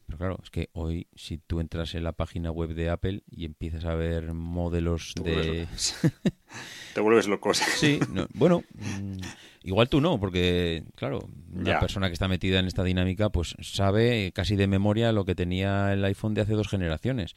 [0.06, 3.46] Pero claro, es que hoy si tú entras en la página web de Apple y
[3.46, 5.32] empiezas a ver modelos Te de...
[5.34, 5.96] vuelves,
[6.94, 7.54] te vuelves loco.
[7.54, 8.62] Sí, no, bueno,
[9.62, 11.80] igual tú no, porque claro, una Ya.
[11.80, 15.94] persona que está metida en esta dinámica pues sabe casi de memoria lo que tenía
[15.94, 17.34] el iPhone de hace dos generaciones.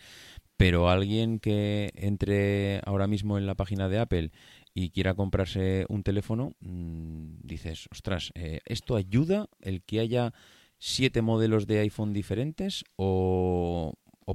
[0.57, 4.31] Pero alguien que entre ahora mismo en la página de Apple
[4.73, 10.33] y quiera comprarse un teléfono, mm, dices, ostras, eh, ¿esto ayuda el que haya
[10.79, 13.93] siete modelos de iPhone diferentes o,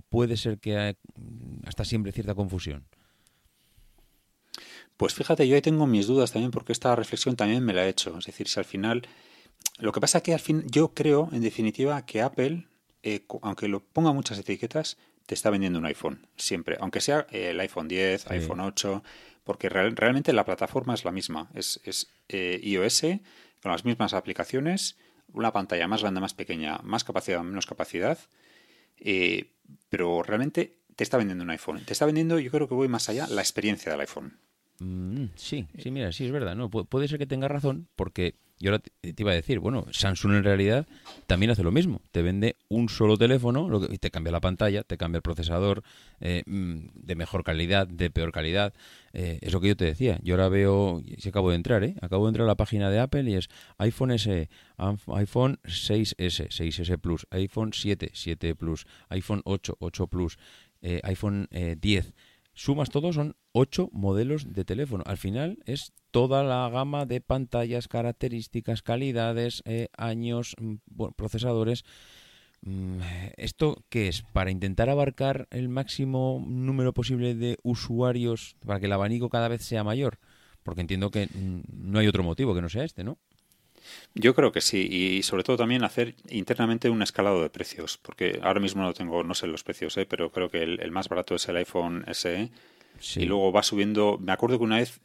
[0.09, 2.87] puede ser que hay, mm, hasta siempre cierta confusión?
[4.97, 7.89] Pues fíjate, yo ahí tengo mis dudas también porque esta reflexión también me la he
[7.89, 8.17] hecho.
[8.19, 9.03] Es decir, si al final...
[9.79, 12.67] Lo que pasa es que al fin yo creo, en definitiva, que Apple,
[13.03, 16.77] eh, aunque lo ponga muchas etiquetas, te está vendiendo un iPhone, siempre.
[16.81, 19.03] Aunque sea eh, el iPhone 10, iPhone 8,
[19.45, 21.51] porque real- realmente la plataforma es la misma.
[21.55, 23.03] Es, es eh, iOS
[23.63, 24.97] con las mismas aplicaciones,
[25.33, 28.19] una pantalla más grande, más pequeña, más capacidad, menos capacidad,
[28.99, 29.51] eh,
[29.89, 31.85] pero realmente te está vendiendo un iPhone.
[31.85, 34.39] Te está vendiendo, yo creo que voy más allá, la experiencia del iPhone.
[34.79, 36.55] Mm, sí, sí, mira, sí es verdad.
[36.57, 39.87] No, Pu- puede ser que tenga razón, porque Y ahora te iba a decir, bueno,
[39.91, 40.87] Samsung en realidad
[41.27, 42.01] también hace lo mismo.
[42.13, 45.23] Te vende un solo teléfono lo que- y te cambia la pantalla, te cambia el
[45.23, 45.83] procesador
[46.21, 48.73] eh, mm, de mejor calidad, de peor calidad.
[49.15, 50.21] Eh, es lo que yo te decía.
[50.23, 51.97] Yo ahora veo, si acabo de entrar, ¿eh?
[52.03, 53.49] Acabo de entrar a la página de Apple y es
[53.79, 60.39] iPhone anf- iPhone 6S, 6S Plus, iPhone 7, 7 Plus, iPhone 8, 8 Plus,
[60.83, 62.13] eh, iPhone eh, 10.
[62.55, 65.05] Sumas todo, son ocho modelos de teléfono.
[65.07, 70.75] Al final es toda la gama de pantallas, características, calidades, eh, años, mm,
[71.17, 71.85] procesadores.
[72.61, 72.99] Mm,
[73.37, 74.23] ¿Esto qué es?
[74.33, 79.63] ¿Para intentar abarcar el máximo número posible de usuarios para que el abanico cada vez
[79.63, 80.19] sea mayor?
[80.63, 83.19] Porque entiendo que mm, no hay otro motivo que no sea este, ¿no?
[84.15, 88.39] Yo creo que sí, y sobre todo también hacer internamente un escalado de precios, porque
[88.43, 90.07] ahora mismo no tengo, no sé los precios, ¿eh?
[90.07, 92.51] pero creo que el, el más barato es el iPhone SE,
[92.99, 93.23] Sí.
[93.23, 94.19] y luego va subiendo.
[94.21, 95.01] Me acuerdo que una vez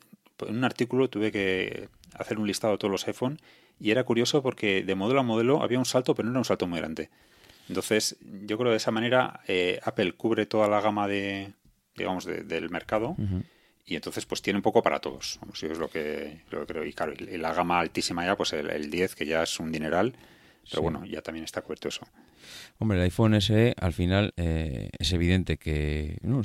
[0.46, 3.40] en un artículo tuve que hacer un listado de todos los iPhone,
[3.80, 6.46] y era curioso porque de modelo a modelo había un salto, pero no era un
[6.46, 7.10] salto muy grande.
[7.70, 11.54] Entonces, yo creo que de esa manera eh, Apple cubre toda la gama de,
[11.96, 13.16] digamos, de- del mercado.
[13.90, 15.38] Y entonces, pues tiene un poco para todos.
[15.42, 16.86] Vamos, yo es lo que, lo que creo.
[16.86, 19.72] Y claro, y la gama altísima ya, pues el, el 10, que ya es un
[19.72, 20.14] dineral.
[20.70, 20.84] Pero Sí.
[20.84, 22.06] bueno, ya también está cubierto eso.
[22.78, 26.42] Hombre, el iPhone SE al final eh, es evidente que, no,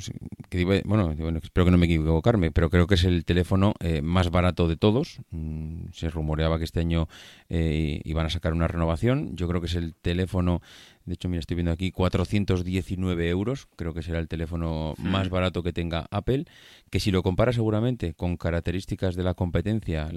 [0.49, 4.31] que bueno, espero que no me equivocarme, pero creo que es el teléfono eh, más
[4.31, 5.19] barato de todos.
[5.31, 7.09] Mm, se rumoreaba que este año
[7.49, 9.35] eh, iban a sacar una renovación.
[9.35, 10.61] Yo creo que es el teléfono,
[11.05, 13.67] de hecho, mira, estoy viendo aquí 419 euros.
[13.75, 16.45] Creo que será el teléfono más barato que tenga Apple.
[16.89, 20.09] Que si lo compara seguramente con características de la competencia,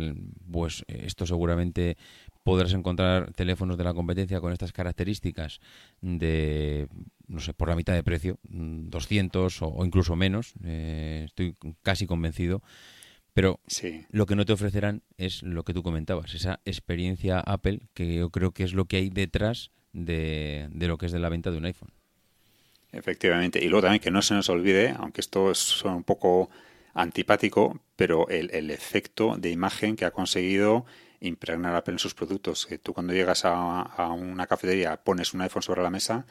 [0.51, 1.97] pues eh, esto seguramente
[2.45, 5.61] podrás encontrar teléfonos de la competencia con estas características
[6.01, 6.87] de,
[7.27, 11.57] no sé, por la mitad de precio, mm, 200 o, o incluso menos, eh, estoy
[11.83, 12.63] casi convencido,
[13.35, 14.07] pero Sí.
[14.11, 18.31] lo que no te ofrecerán es lo que tú comentabas, esa experiencia Apple, que yo
[18.31, 21.51] creo que es lo que hay detrás de, de lo que es de la venta
[21.51, 21.91] de un iPhone.
[22.93, 23.59] Efectivamente.
[23.63, 26.51] Y luego también que no se nos olvide, aunque esto es suena un poco
[26.95, 30.87] antipático, pero el, el efecto de imagen que ha conseguido
[31.21, 32.67] impregnar Apple en sus productos.
[32.67, 36.27] Que tú cuando llegas a, a una cafetería pones un iPhone sobre la mesa,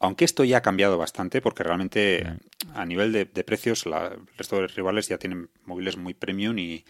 [0.00, 2.26] aunque esto ya ha cambiado bastante, porque realmente
[2.74, 6.58] a nivel de, de precios la- el resto de rivales ya tienen móviles muy premium,
[6.58, 6.84] y,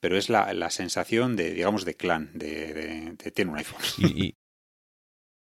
[0.00, 3.80] pero es la, la sensación de, digamos, de clan, de, de, de tiene un iPhone.
[3.98, 4.34] Y, y-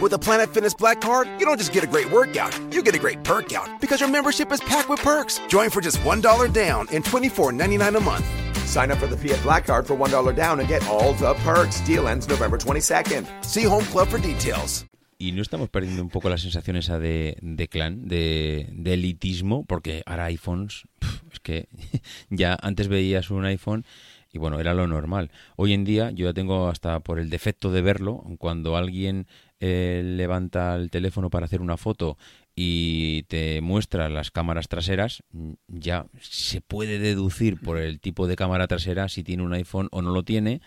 [0.00, 2.94] With a Planet Fitness Black Card, you don't just get a great workout, you get
[2.94, 5.40] a great perk out because your membership is packed with perks.
[5.48, 8.24] Join for just $1 down and $24.99 a month.
[8.64, 11.80] Sign up for the Fiat Black Card for $1 down and get all the perks.
[11.80, 13.26] Deal ends November 22nd.
[13.44, 14.84] See Home Club for details.
[15.20, 19.64] y no estamos perdiendo un poco la sensación esa de, de clan, de, de elitismo,
[19.64, 20.84] porque ahora iPhones,
[21.32, 21.66] es que
[22.30, 23.84] ya antes veías un iPhone
[24.32, 25.30] y bueno, era lo normal.
[25.56, 29.26] Hoy en día yo ya tengo hasta por el defecto de verlo, cuando alguien
[29.60, 32.16] levanta el teléfono para hacer una foto
[32.54, 38.34] y te muestra las cámaras traseras, mm, ya se puede deducir por el tipo de
[38.36, 40.60] cámara trasera si tiene un iPhone o no lo tiene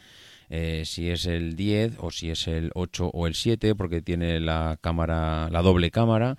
[0.53, 4.39] eh, si es el 10 o si es el 8 o el 7 porque tiene
[4.41, 6.37] la cámara la doble cámara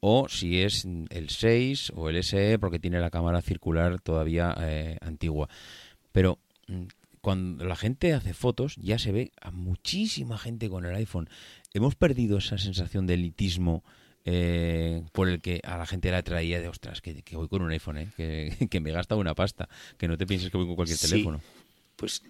[0.00, 4.98] o si es el 6 o el SE porque tiene la cámara circular todavía eh,
[5.00, 5.48] antigua.
[6.12, 6.38] Pero
[6.68, 6.84] mm,
[7.22, 11.30] cuando la gente hace fotos ya se ve a muchísima gente con el iPhone
[11.74, 13.84] hemos perdido esa sensación de elitismo
[14.24, 17.60] eh, por el que a la gente la traía de ostras que, que voy con
[17.60, 20.66] un iPhone eh, que, que me gasta una pasta que no te pienses que voy
[20.66, 21.10] con cualquier Sí.
[21.10, 21.40] teléfono
[21.96, 22.22] Pues,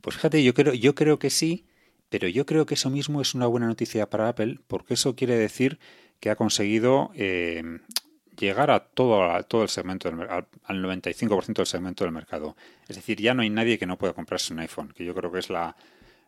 [0.00, 1.64] pues fíjate, yo creo, yo creo que sí,
[2.08, 5.36] pero yo creo que eso mismo es una buena noticia para Apple, porque eso quiere
[5.36, 5.78] decir
[6.20, 7.62] que ha conseguido eh,
[8.38, 12.56] llegar a todo, a todo el segmento, del, al 95% del segmento del mercado.
[12.88, 15.30] Es decir, ya no hay nadie que no pueda comprarse un iPhone, que yo creo
[15.30, 15.76] que es la,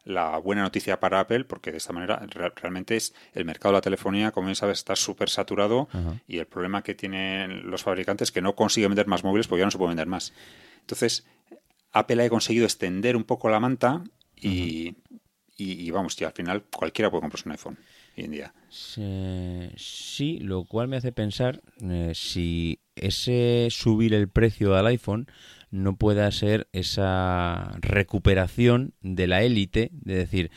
[0.05, 3.79] la buena noticia para Apple, porque de esta manera re- realmente es el mercado de
[3.79, 5.89] la telefonía, como bien sabes, está súper saturado
[6.27, 9.61] y el problema que tienen los fabricantes es que no consiguen vender más móviles porque
[9.61, 10.33] ya no se puede vender más.
[10.81, 11.27] Entonces,
[11.93, 14.03] Apple ha conseguido extender un poco la manta
[14.37, 14.95] y,
[15.57, 17.79] y, y vamos, y al final cualquiera puede comprarse un iPhone.
[18.17, 18.55] hoy en día.
[19.77, 25.27] Sí, lo cual me hace pensar eh, si ese subir el precio al iPhone
[25.71, 30.51] no pueda ser esa recuperación de la élite de decir,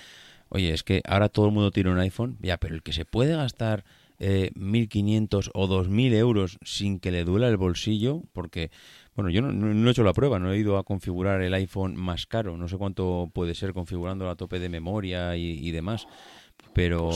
[0.49, 3.05] oye, es que ahora todo el mundo tiene un iPhone, ya, pero el que se
[3.05, 3.83] puede gastar
[4.19, 8.71] eh, 1.500 o 2.000 euros sin que le duela el bolsillo, porque,
[9.15, 12.25] bueno, yo no, he hecho la prueba, no he ido a configurar el iPhone más
[12.25, 16.07] caro, no sé cuánto puede ser configurando a tope de memoria y, y demás,
[16.73, 17.11] pero...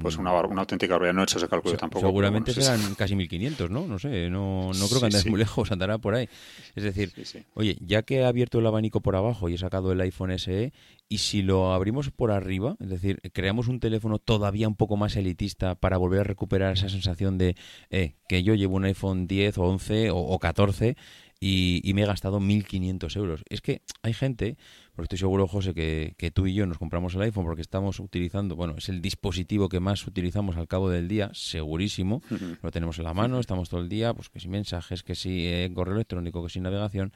[0.00, 1.14] Pues una, una auténtica barbaridad.
[1.14, 2.06] No he hecho ese cálculo Se- tampoco.
[2.06, 3.86] Seguramente bueno, sí, serán casi 1500, ¿no?
[3.86, 5.30] No sé, no, no creo que andes sí.
[5.30, 6.28] muy lejos, andará por ahí.
[6.74, 7.12] Es decir,
[7.54, 10.72] oye, ya que he abierto el abanico por abajo y he sacado el iPhone SE,
[11.08, 15.16] y si lo abrimos por arriba, es decir, creamos un teléfono todavía un poco más
[15.16, 17.56] elitista para volver a recuperar esa sensación de
[17.90, 20.96] eh, que yo llevo un iPhone 10 o 11 o, o 14
[21.40, 23.42] y, y me he gastado 1.500 euros.
[23.48, 24.56] Es que hay gente,
[24.98, 28.00] porque estoy seguro, José, que, que tú y yo nos compramos el iPhone porque estamos
[28.00, 32.20] utilizando, bueno, es el dispositivo que más utilizamos al cabo del día, segurísimo.
[32.64, 35.46] Lo tenemos en la mano, estamos todo el día, pues que si mensajes, que si
[35.46, 37.12] eh, correo electrónico, que si navegación.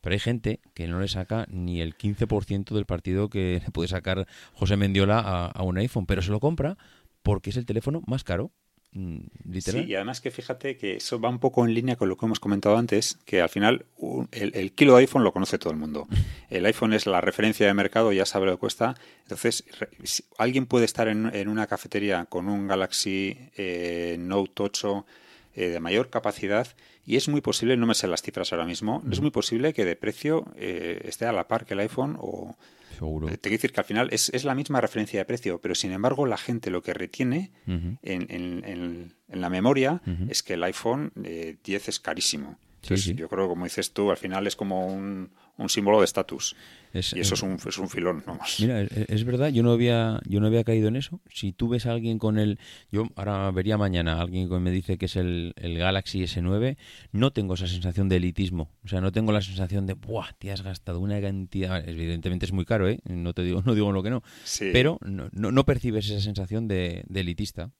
[0.00, 3.86] Pero hay gente que no le saca ni el 15% del partido que le puede
[3.86, 6.78] sacar José Mendiola a, a un iPhone, pero se lo compra
[7.22, 8.50] porque es el teléfono más caro,
[8.92, 9.84] literal.
[9.84, 12.26] Sí, y además que fíjate que eso va un poco en línea con lo que
[12.26, 15.72] hemos comentado antes, que al final un- el, el kilo de iPhone lo conoce todo
[15.72, 16.08] el mundo.
[16.50, 18.96] El iPhone es la referencia de mercado, ya sabe lo que cuesta.
[19.22, 24.62] Entonces, re- si alguien puede estar en, en una cafetería con un Galaxy eh, Note
[24.64, 25.06] 8
[25.54, 26.66] eh, de mayor capacidad
[27.06, 29.84] y es muy posible, no me sé las cifras ahora mismo, es muy posible que
[29.84, 32.56] de precio eh, esté a la par que el iPhone o...
[33.00, 33.26] Seguro.
[33.28, 35.90] Te quiero decir que al final es, es la misma referencia de precio, pero sin
[35.92, 40.62] embargo la gente lo que retiene en, en- en- en la memoria es que el
[40.64, 42.58] iPhone eh, 10 es carísimo.
[42.82, 43.14] Sí, Entonces, sí.
[43.14, 46.56] Yo creo, como dices tú, al final es como un, un símbolo de estatus.
[46.92, 48.56] Es- Y eso es- es un, es un filón, vamos.
[48.58, 51.20] Mira, es, es verdad, yo no había yo no había caído en eso.
[51.32, 52.58] Si tú ves a alguien con el...
[52.90, 56.76] Yo ahora vería mañana a alguien que me dice que es el, el Galaxy S9,
[57.12, 58.70] no tengo esa sensación de elitismo.
[58.84, 60.32] O sea, no tengo la sensación de, ¡buah!
[60.38, 61.88] Te has gastado una cantidad...
[61.88, 62.98] Evidentemente es muy caro, ¿eh?
[63.04, 64.22] No te digo, no digo lo que no.
[64.44, 64.70] Sí.
[64.72, 67.70] Pero no, no, no percibes esa sensación de, de elitista.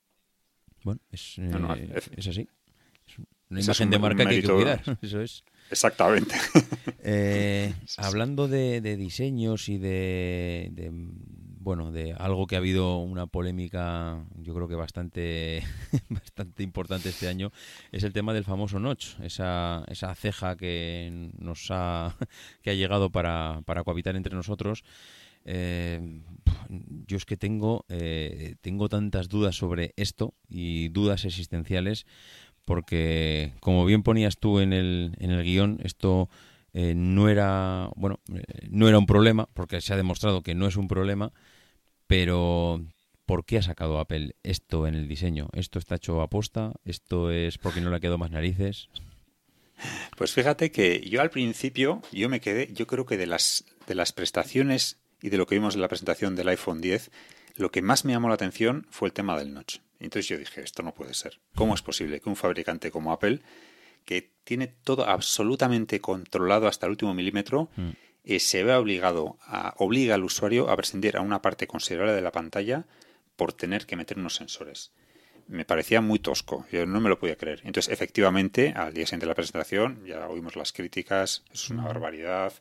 [0.84, 2.48] Bueno, es, No, eh, es- así.
[3.06, 3.18] Es
[3.50, 4.82] una es imagen un- de marca que hay que cuidar.
[5.02, 5.44] Eso es.
[5.70, 6.34] Exactamente.
[7.02, 10.90] Eh, hablando de, de diseños y de, de,
[11.60, 15.62] bueno de algo que ha habido una polémica yo creo que bastante
[16.10, 17.52] bastante importante este año
[17.90, 22.16] es el tema del famoso notch esa, esa ceja que nos ha
[22.62, 24.84] que ha llegado para, para cohabitar entre nosotros
[25.46, 26.20] eh,
[27.06, 32.06] yo es que tengo eh, tengo tantas dudas sobre esto y dudas existenciales
[32.70, 36.28] porque como bien ponías tú en el, en el guion, esto
[36.72, 40.68] eh, no era, bueno, eh, no era un problema, porque se ha demostrado que no
[40.68, 41.32] es un problema,
[42.06, 42.80] pero
[43.26, 45.48] ¿por qué ha sacado Apple esto en el diseño?
[45.52, 46.74] ¿Esto está hecho a posta?
[46.84, 48.88] ¿Esto es porque no le quedado más narices?
[50.16, 53.96] Pues fíjate que yo al principio, yo me quedé, yo creo que de las, de
[53.96, 57.10] las prestaciones y de lo que vimos en la presentación del iPhone 10,
[57.56, 59.78] lo que más me llamó la atención fue el tema del notch.
[60.00, 61.38] Entonces yo dije, esto no puede ser.
[61.54, 63.40] ¿Cómo es posible que un fabricante como Apple,
[64.04, 67.68] que tiene todo absolutamente controlado hasta el último milímetro,
[68.24, 72.22] eh, se vea obligado a, obliga al usuario a prescindir a una parte considerable de
[72.22, 72.86] la pantalla
[73.36, 74.92] por tener que meter unos sensores?
[75.50, 77.60] me parecía muy tosco, yo no me lo podía creer.
[77.64, 82.52] Entonces, efectivamente, al día siguiente de la presentación, ya oímos las críticas, es una barbaridad.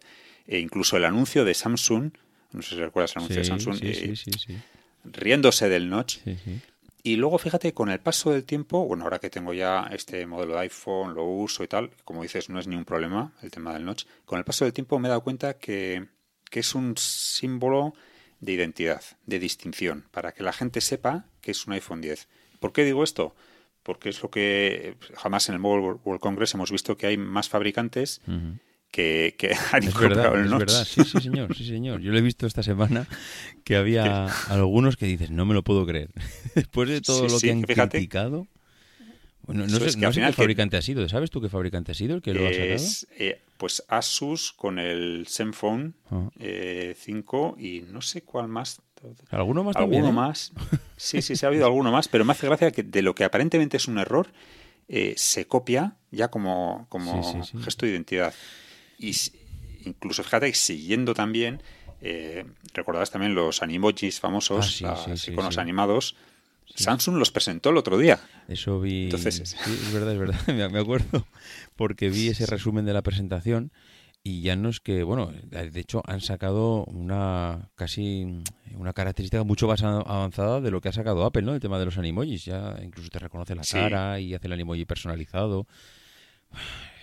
[0.47, 2.11] E incluso el anuncio de Samsung,
[2.51, 4.57] no sé si recuerdas el anuncio de Samsung, sí, eh, sí, sí, sí,
[5.03, 6.17] riéndose del notch.
[7.01, 10.53] Y luego, fíjate, con el paso del tiempo, bueno, ahora que tengo ya este modelo
[10.53, 13.73] de iPhone, lo uso y tal, como dices, no es ni un problema el tema
[13.73, 14.05] del notch.
[14.25, 16.07] Con el paso del tiempo me he dado cuenta que,
[16.49, 17.93] que es un símbolo
[18.41, 22.27] de identidad, de distinción, para que la gente sepa que es un iPhone 10.
[22.59, 23.35] ¿Por qué digo esto?
[23.83, 27.47] Porque es lo que jamás en el Mobile World Congress hemos visto que hay más
[27.49, 28.21] fabricantes
[28.91, 30.85] que, que han Es incorporado verdad, el es verdad.
[30.85, 32.01] Sí, sí, señor, sí, señor.
[32.01, 33.07] Yo lo he visto esta semana
[33.63, 36.09] que había algunos que dices, no me lo puedo creer.
[36.55, 37.97] Después de todo Sí, lo sí, que han fíjate.
[37.97, 38.47] criticado.
[39.43, 41.07] Bueno, no sé, es que no al sé final qué que- fabricante ha sido.
[41.09, 42.73] ¿Sabes tú qué fabricante ha sido el que lo ha sacado?
[42.75, 46.29] Es, eh, pues Asus con el Zenfone Ajá.
[46.39, 48.81] eh, 5 y no sé cuál más.
[49.31, 50.11] ¿Alguno más alguno también, eh?
[50.11, 50.51] más.
[50.97, 53.23] Sí, sí, se ha habido alguno más, pero me hace gracia que de lo que
[53.23, 54.27] aparentemente es un error,
[54.89, 57.63] eh, se copia ya como, como Sí, sí, sí.
[57.63, 58.33] gesto de identidad.
[58.99, 59.15] Y
[59.85, 61.61] incluso, fíjate, siguiendo también,
[62.01, 65.59] eh, recordarás también los animojis famosos, Ah, sí, los sí, sí, iconos sí.
[65.61, 66.15] animados.
[66.75, 68.19] Samsung los presentó el otro día.
[68.47, 69.05] Eso vi.
[69.05, 70.39] Entonces- es verdad, es verdad.
[70.71, 71.25] Me- acuerdo
[71.75, 73.71] porque vi ese resumen de la presentación
[74.21, 78.43] Y ya no es que, bueno, de hecho han sacado una casi
[78.75, 81.53] una característica mucho más a- avanzada de lo que ha sacado Apple, ¿no?
[81.55, 82.43] El tema de los animojis.
[82.45, 83.77] Ya incluso te reconoce la Sí.
[83.77, 85.65] cara y hace el animoji personalizado.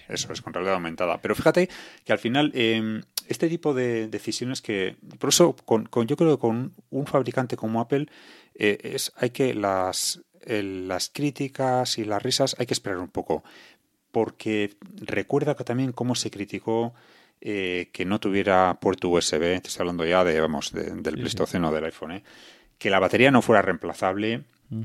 [0.09, 1.19] Eso es, con realidad aumentada.
[1.21, 1.69] Pero fíjate
[2.05, 4.97] que al final eh, este tipo de decisiones que...
[5.19, 8.07] Por eso, con, con- yo creo que con un fabricante como Apple,
[8.55, 13.09] eh, es, hay que las, el- las críticas y las risas hay que esperar un
[13.09, 13.43] poco.
[14.13, 16.95] Porque recuerda que también cómo se criticó
[17.43, 21.71] eh, que no tuviera puerto USB, te estoy hablando ya de, vamos, de- del Pleistoceno
[21.73, 22.23] del iPhone, ¿eh?
[22.79, 24.45] que la batería no fuera reemplazable,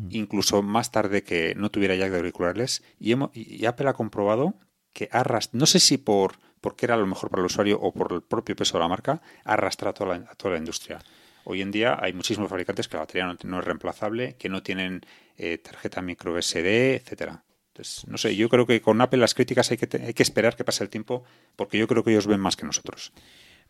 [0.09, 4.53] incluso más tarde que no tuviera jack de auriculares, y, hemo- y Apple ha comprobado
[4.93, 7.91] que ha arrast- no sé si por porque era lo mejor para el usuario o
[7.91, 10.99] por el propio peso de la marca, ha arrastrado a toda la, toda la industria.
[11.43, 15.01] Hoy en día hay muchísimos fabricantes que la batería no, es reemplazable, que no tienen
[15.37, 17.43] eh, tarjeta micro SD, etcétera.
[17.69, 20.55] Entonces, no sé, yo creo que con Apple las críticas hay que, hay que esperar
[20.55, 21.23] que pase el tiempo,
[21.55, 23.11] porque yo creo que ellos ven más que nosotros.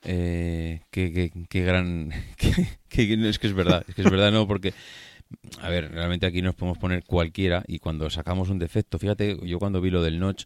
[0.03, 2.11] Eh, qué, qué- qué gran...
[2.37, 4.73] qué- es que es verdad, que es verdad, no, porque...
[5.61, 9.59] A ver, realmente aquí nos podemos poner cualquiera y cuando sacamos un defecto, fíjate, yo
[9.59, 10.43] cuando vi lo del notch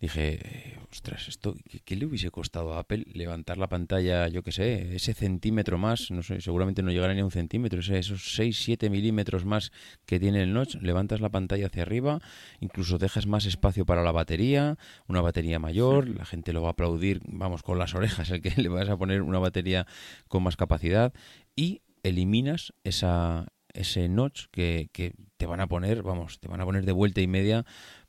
[0.00, 4.42] dije, eh, ostras, esto, ¿qué, qué le hubiese costado a Apple levantar la pantalla, yo
[4.42, 8.34] qué sé, ese centímetro más, no sé, seguramente no llegará ni a un centímetro, esos
[8.34, 9.72] 6, 7 milímetros más
[10.04, 12.20] que tiene el notch, levantas la pantalla hacia arriba,
[12.60, 14.76] incluso dejas más espacio para la batería,
[15.06, 18.50] una batería mayor, la gente lo va a aplaudir, vamos, con las orejas, el que
[18.60, 19.86] le vas a poner una batería
[20.28, 21.12] con más capacidad
[21.54, 26.64] y eliminas esa ese notch que, que te van a poner, vamos, te van a
[26.64, 27.64] poner de vuelta y media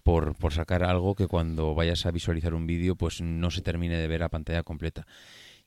[0.08, 3.98] por, por sacar algo que cuando vayas a visualizar un vídeo pues no se termine
[3.98, 5.06] de ver a pantalla completa.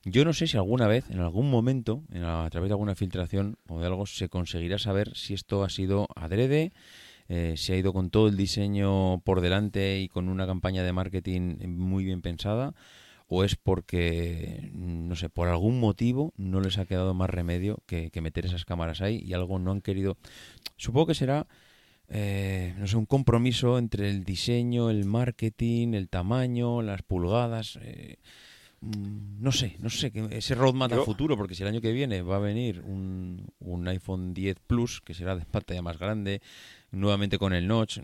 [0.03, 3.59] Yo no sé si alguna vez, en algún momento, en a través de alguna filtración
[3.69, 6.73] o de algo, se conseguirá saber si esto ha sido adrede,
[7.29, 10.91] eh, si ha ido con todo el diseño por delante y con una campaña de
[10.91, 12.73] marketing muy bien pensada,
[13.27, 18.09] o es porque, no sé, por algún motivo no les ha quedado más remedio que,
[18.09, 20.17] que meter esas cámaras ahí y algo no han querido.
[20.77, 21.45] Supongo que será,
[22.11, 27.79] eh, no sé, un compromiso entre el diseño, el marketing, el tamaño, las pulgadas.
[27.81, 28.17] eh,
[28.81, 31.81] mm, no sé, no sé, que ese roadmap a Yo- futuro, porque si el año
[31.81, 35.97] que viene va a venir un, un iPhone 10 Plus, que será de pantalla más
[35.97, 36.41] grande,
[36.91, 37.99] nuevamente con el notch,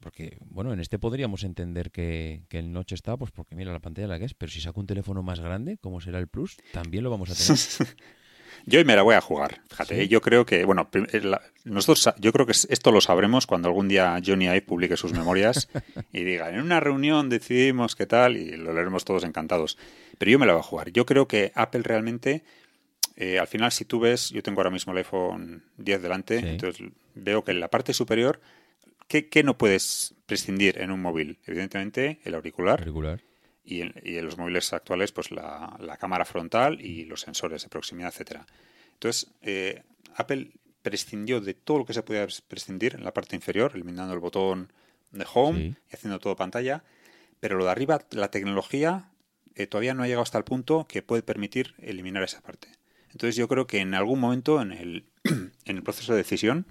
[0.00, 3.80] porque, bueno, en este podríamos entender que, que el notch está, pues porque mira la
[3.80, 6.56] pantalla la que es, pero si saco un teléfono más grande, como será el Plus,
[6.72, 7.58] también lo vamos a tener.
[8.66, 10.02] Yo me la voy a jugar, fíjate.
[10.02, 10.08] Sí.
[10.08, 13.68] Yo creo que, bueno, eh, la- nosotros, yo creo que es- esto lo sabremos cuando
[13.68, 15.68] algún día Johnny Ive publique sus memorias
[16.12, 19.78] y diga, en una reunión decidimos qué tal y lo leeremos todos encantados.
[20.18, 20.90] Pero yo me la voy a jugar.
[20.92, 22.42] Yo creo que Apple realmente,
[23.16, 26.46] eh, al final, si tú ves, yo tengo ahora mismo el iPhone 10 delante, Sí.
[26.48, 28.40] entonces veo que en la parte superior,
[29.08, 31.38] ¿qué, qué no puedes prescindir en un móvil?
[31.46, 32.80] Evidentemente, el auricular.
[33.68, 37.62] Y en, y en los móviles actuales pues la, la cámara frontal y los sensores
[37.62, 38.46] de proximidad, etcétera.
[38.94, 39.82] Entonces, eh,
[40.16, 40.52] Apple
[40.82, 44.72] prescindió de todo lo que se podía prescindir en la parte inferior, eliminando el botón
[45.12, 45.76] de home Sí.
[45.90, 46.82] y haciendo todo pantalla,
[47.40, 49.10] pero lo de arriba, la tecnología
[49.54, 52.68] eh, todavía no ha llegado hasta el punto que puede permitir eliminar esa parte.
[53.10, 56.64] Entonces yo creo que en algún momento en el, en el proceso de decisión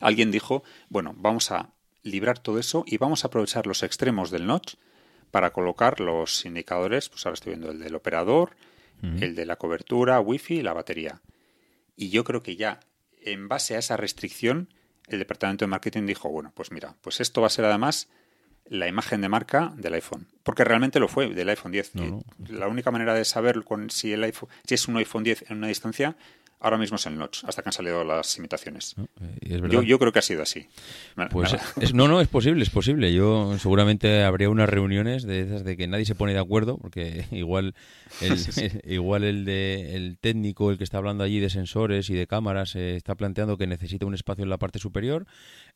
[0.00, 1.70] alguien dijo, bueno, vamos a
[2.02, 4.74] librar todo eso y vamos a aprovechar los extremos del notch
[5.32, 8.54] para colocar los indicadores, pues ahora estoy viendo el del operador,
[9.02, 11.20] el de la cobertura, wifi y la batería.
[11.96, 12.78] Y yo creo que ya
[13.24, 14.68] en base a esa restricción,
[15.08, 18.08] el departamento de marketing dijo, bueno, pues mira, pues esto va a ser además
[18.66, 20.28] la imagen de marca del iPhone.
[20.44, 21.94] Porque realmente lo fue, del iPhone 10.
[21.96, 22.22] No, Y no.
[22.48, 25.56] La única manera de saber con, si, el iPhone, si es un iPhone 10 en
[25.56, 26.14] una distancia,
[26.62, 28.94] ahora mismo es el notch, hasta que han salido las imitaciones.
[29.20, 29.70] Eh, es.
[29.70, 30.66] Yo, yo creo que ha sido así.
[31.30, 33.12] Pues es- no, no, es posible, es posible.
[33.12, 37.26] Yo seguramente habría unas reuniones de esas de que nadie se pone de acuerdo, porque
[37.32, 37.74] igual
[38.20, 38.38] el,
[38.84, 42.76] igual el de el técnico, el que está hablando allí de sensores y de cámaras,
[42.76, 45.26] eh, está planteando que necesita un espacio en la parte superior.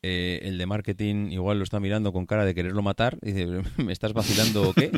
[0.02, 3.18] eh, el de marketing igual lo está mirando con cara de quererlo matar.
[3.22, 4.90] Y dice, ¿me estás vacilando o qué?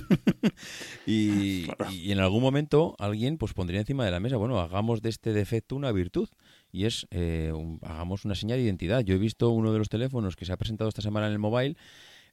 [1.06, 5.08] y, y en algún momento alguien pues pondría encima de la mesa, bueno, hagamos de
[5.08, 6.28] este defecto una virtud
[6.70, 9.00] y es eh, un- hagamos una señal de identidad.
[9.00, 11.38] Yo he visto uno de los teléfonos que se ha presentado esta semana en el
[11.38, 11.76] mobile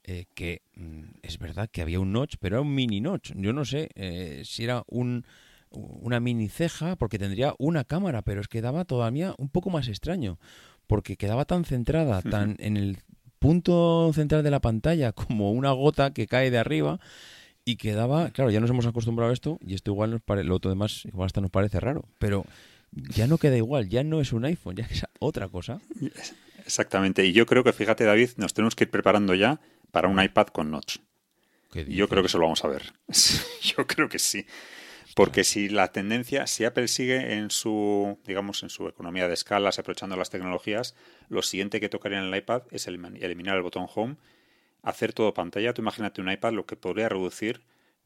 [0.03, 3.31] eh, que mm, es verdad que había un notch, pero era un mini notch.
[3.35, 5.25] Yo no sé eh, si era un
[5.71, 9.87] una mini ceja porque tendría una cámara, pero es que daba todavía un poco más
[9.89, 10.39] extraño
[10.87, 12.97] porque quedaba tan centrada, tan en el
[13.39, 16.99] punto central de la pantalla como una gota que cae de arriba
[17.65, 20.55] y quedaba, claro, ya nos hemos acostumbrado a esto y esto igual nos pare, lo
[20.55, 22.45] otro demás igual hasta nos parece raro, pero
[22.95, 25.81] ya no queda igual, ya no es un iPhone, ya es otra cosa.
[26.65, 27.25] Exactamente.
[27.25, 29.59] Y yo creo que, fíjate, David, nos tenemos que ir preparando ya
[29.91, 30.97] para un iPad con notch.
[31.71, 32.93] ¿Qué Yo creo que eso lo vamos a ver.
[33.61, 34.45] Yo creo que sí.
[35.15, 39.79] Porque si la tendencia, si Apple sigue en su, digamos, en su economía de escalas,
[39.79, 40.95] aprovechando las tecnologías,
[41.29, 44.17] lo siguiente que tocaría en el iPad es elimin- eliminar el botón Home,
[44.81, 45.73] hacer todo pantalla.
[45.73, 47.61] Tú imagínate un iPad lo que podría reducir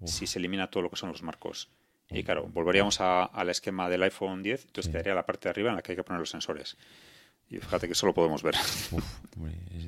[0.06, 1.70] si se elimina todo lo que son los marcos.
[2.12, 5.70] Y claro, volveríamos a- al esquema del iPhone 10, entonces quedaría la parte de arriba
[5.70, 6.76] en la que hay que poner los sensores.
[7.52, 8.56] Y fíjate que eso lo podemos ver.
[8.92, 9.04] Uf,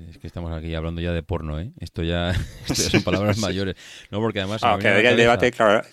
[0.10, 1.72] es, que estamos aquí hablando ya de porno, ¿eh?
[1.80, 2.32] Esto ya,
[2.68, 3.76] esto ya son palabras mayores.
[4.12, 4.62] No, porque además...
[4.64, 5.88] Ah, quedaría el cabeza- debate, claro,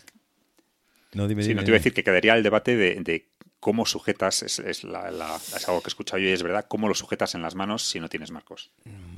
[1.15, 3.29] No, dime, Sí, dime, no te iba a decir que quedaría el debate de, de
[3.61, 6.67] cómo sujetas, es, es la- la- es algo que he escuchado yo y es verdad,
[6.69, 8.71] cómo lo sujetas en las manos si no tienes marcos.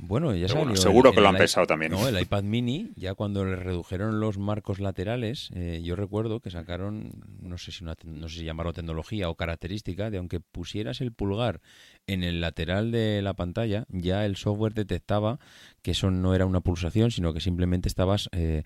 [0.03, 1.93] Bueno, ya bueno, seguro el- que lo han pensado también.
[1.93, 6.51] No, el iPad mini, ya cuando le redujeron los marcos laterales, eh, yo recuerdo que
[6.51, 7.11] sacaron,
[7.41, 11.13] no sé si una, no sé si llamarlo tecnología o característica, de aunque pusieras el
[11.13, 11.61] pulgar
[12.07, 15.39] en el lateral de la pantalla, ya el software detectaba
[15.83, 18.63] que eso no era una pulsación, sino que simplemente estabas eh,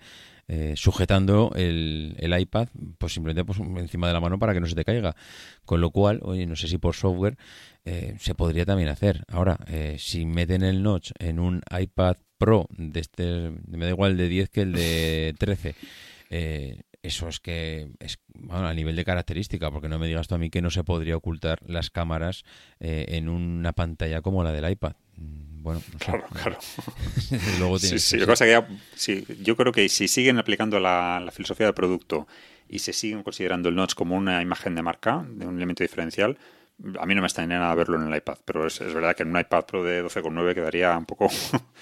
[0.47, 2.67] eh, sujetando el, el iPad,
[2.97, 5.15] pues simplemente pues, encima de la mano para que no se te caiga.
[5.65, 7.37] Con lo cual, oye, no sé si por software
[7.85, 9.23] eh, se podría también hacer.
[9.27, 14.17] Ahora, eh, si meten el notch en un iPad Pro de este, me da igual
[14.17, 15.75] de 10 que el de 13,
[16.29, 20.35] eh, eso es que es bueno, a nivel de característica, porque no me digas tú
[20.35, 22.43] a mí que no se podría ocultar las cámaras
[22.79, 24.93] eh, en una pantalla como la del iPad.
[25.65, 26.05] Bueno, no sé.
[26.05, 26.57] Claro, claro.
[27.59, 28.45] Luego Sí, tiene sí, que lo que ser.
[28.45, 32.27] pasa que ya- sí, yo creo que si siguen aplicando la, la filosofía del producto
[32.69, 36.37] y se siguen considerando el notch como una imagen de marca, de un elemento diferencial,
[36.99, 39.23] a mí no me extrañaría nada verlo en el iPad, pero es, es verdad que
[39.23, 41.29] en un iPad Pro de 12,9 quedaría un poco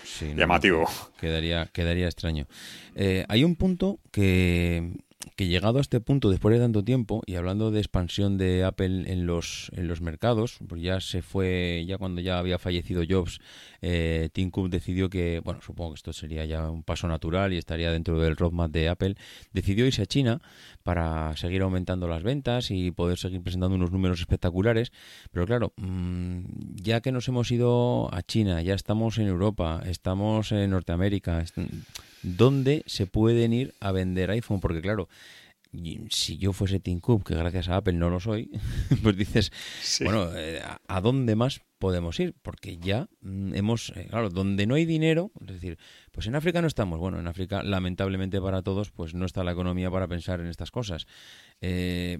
[0.03, 0.87] Sí, no, llamativo.
[1.19, 2.47] Quedaría, quedaría extraño.
[2.95, 4.93] Eh, hay un punto que,
[5.35, 9.11] que llegado a este punto, después de tanto tiempo, y hablando de expansión de Apple
[9.11, 13.39] en los, en los mercados, pues ya se fue, ya cuando ya había fallecido Jobs,
[13.81, 17.57] eh, Tim Cook decidió que, bueno, supongo que esto sería ya un paso natural y
[17.57, 19.15] estaría dentro del roadmap de Apple,
[19.51, 20.41] decidió irse a China
[20.83, 24.91] para seguir aumentando las ventas y poder seguir presentando unos números espectaculares.
[25.31, 26.41] Pero claro, mm,
[26.75, 31.43] ya que nos hemos ido a China, ya estamos en Europa, estamos en Norteamérica,
[32.21, 34.59] ¿dónde se pueden ir a vender iPhone?
[34.59, 35.09] Porque claro,
[36.09, 38.51] si yo fuese Tim Cook, que gracias a Apple no lo soy,
[39.03, 39.51] pues dices,
[39.81, 40.03] Sí.
[40.03, 42.35] bueno, eh, ¿a- ¿a dónde más podemos ir?
[42.43, 45.77] Porque ya mm, hemos, eh, claro, donde no hay dinero, es decir,
[46.11, 46.99] pues en África no estamos.
[46.99, 50.69] Bueno, en África, lamentablemente para todos, pues no está la economía para pensar en estas
[50.69, 51.07] cosas.
[51.59, 52.19] Eh,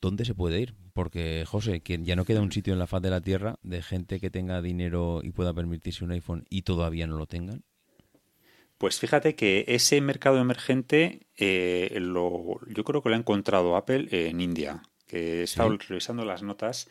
[0.00, 0.74] ¿Dónde se puede ir?
[0.92, 3.82] Porque, José, que ya no queda un sitio en la faz de la Tierra de
[3.82, 7.62] gente que tenga dinero y pueda permitirse un iPhone y todavía no lo tengan.
[8.78, 14.08] Pues fíjate que ese mercado emergente eh, lo, yo creo que lo ha encontrado Apple
[14.10, 16.88] en India, que he estado revisando las notas.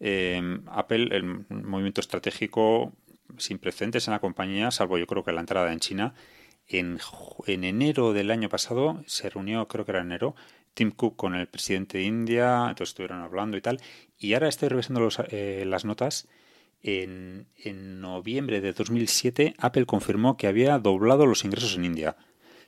[0.00, 2.92] Eh, Apple, el movimiento estratégico
[3.38, 6.14] sin precedentes en la compañía, salvo yo creo que la entrada en China,
[6.66, 6.98] en,
[7.46, 10.34] en enero del año pasado se reunió, creo que era enero,
[10.74, 13.80] Tim Cook con el presidente de India, entonces estuvieron hablando y tal,
[14.18, 16.28] y ahora estoy revisando los, eh, las notas.
[16.82, 22.16] En, en noviembre de 2007, Apple confirmó que había doblado los ingresos en India.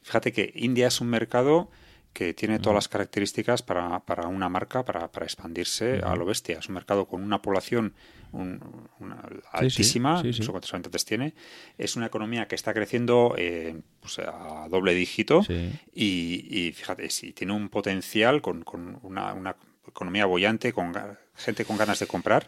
[0.03, 1.71] Fíjate que India es un mercado
[2.13, 6.59] que tiene todas las características para, para una marca, para, para expandirse a lo bestia.
[6.59, 7.95] Es un mercado con una población
[8.33, 8.61] un-
[8.99, 10.41] una- altísima, sí, sí.
[10.41, 11.33] no sé cuántos habitantes tiene.
[11.79, 15.43] Es una economía que está creciendo eh, pues a doble dígito.
[15.95, 19.57] Y, y fíjate, si tiene un potencial con, con una, una
[19.89, 20.93] economía bollante, con
[21.35, 22.47] gente con ganas de comprar,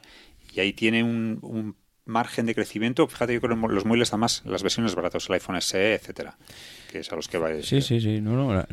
[0.55, 3.07] y ahí tiene un, un margen de crecimiento.
[3.09, 6.37] Fíjate, que los móviles, además, las versiones baratas, el iPhone SE, etcétera,
[6.91, 7.51] que es a los que va.
[7.63, 8.21] Sí, sí, sí.
[8.21, 8.69] No, no, la-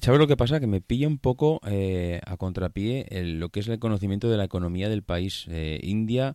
[0.00, 0.58] ¿Sabes lo que pasa?
[0.60, 4.44] Que me pilla un poco eh, a contrapié lo que es el conocimiento de la
[4.44, 5.46] economía del país.
[5.48, 6.34] Eh, India,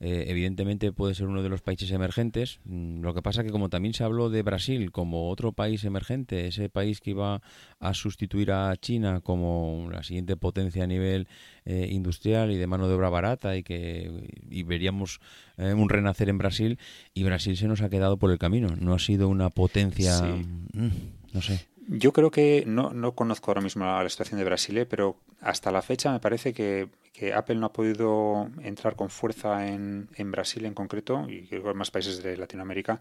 [0.00, 2.58] eh, evidentemente, puede ser uno de los países emergentes.
[2.64, 6.46] Mm, Lo que pasa que como también se habló de Brasil como otro país emergente,
[6.46, 7.42] ese país que iba
[7.78, 11.28] a sustituir a China como la siguiente potencia a nivel
[11.66, 14.10] eh, industrial y de mano de obra barata y que
[14.50, 15.20] y veríamos
[15.58, 16.78] eh, un renacer en Brasil
[17.14, 18.68] y Brasil se nos ha quedado por el camino.
[18.80, 20.46] No ha sido una potencia, Sí.
[20.72, 20.88] mm,
[21.34, 21.60] no sé.
[21.92, 25.16] Yo creo que no, no conozco ahora mismo la, la situación de Brasil, eh, pero
[25.40, 30.08] hasta la fecha me parece que, que Apple no ha podido entrar con fuerza en,
[30.14, 33.00] en Brasil en concreto y creo que en más países de Latinoamérica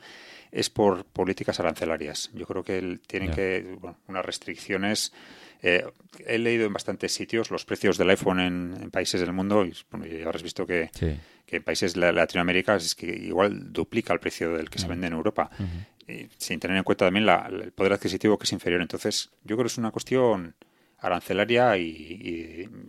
[0.51, 2.31] es por políticas arancelarias.
[2.33, 3.35] Yo creo que tienen Ya.
[3.35, 5.13] que bueno, unas restricciones.
[5.61, 5.85] eh,
[6.25, 9.73] he leído en bastantes sitios los precios del iPhone en, en países del mundo y,
[9.91, 11.15] bueno, y habrás visto que, Sí.
[11.45, 15.07] que en países de Latinoamérica es que igual duplica el precio del que se vende
[15.07, 15.49] en Europa,
[16.37, 18.81] sin tener en cuenta también la- el poder adquisitivo que es inferior.
[18.81, 20.55] Entonces, yo creo que es una cuestión
[20.99, 21.87] arancelaria y,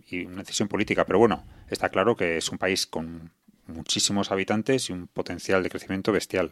[0.09, 1.05] y- y una decisión política.
[1.05, 3.31] Pero bueno, está claro que es un país con
[3.67, 6.49] muchísimos habitantes y un potencial de crecimiento bestial.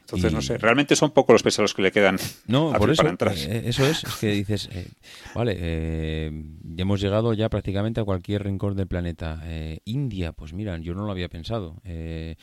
[0.00, 2.78] Entonces, Y- no sé, realmente son pocos los pesos los que le quedan No, a
[2.78, 3.34] por eso, para entrar.
[3.36, 4.86] eh, eso es, es que dices, eh,
[5.34, 6.30] vale, eh,
[6.62, 9.40] ya hemos llegado ya prácticamente a cualquier rincón del planeta.
[9.44, 11.76] Eh, India, pues mira, yo no lo había pensado.
[11.84, 12.36] Eh,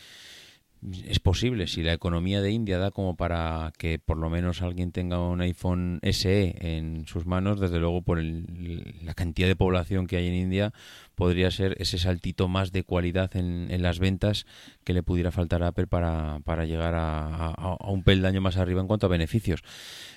[1.08, 4.92] es posible, si la economía de India da como para que por lo menos alguien
[4.92, 10.06] tenga un iPhone SE en sus manos, desde luego por el- la cantidad de población
[10.06, 10.74] que hay en India,
[11.16, 14.46] podría ser ese saltito más de cualidad en, en las ventas
[14.84, 18.88] que le pudiera faltar a Apple para, para llegar a, un peldaño más arriba en
[18.88, 19.62] cuanto a beneficios.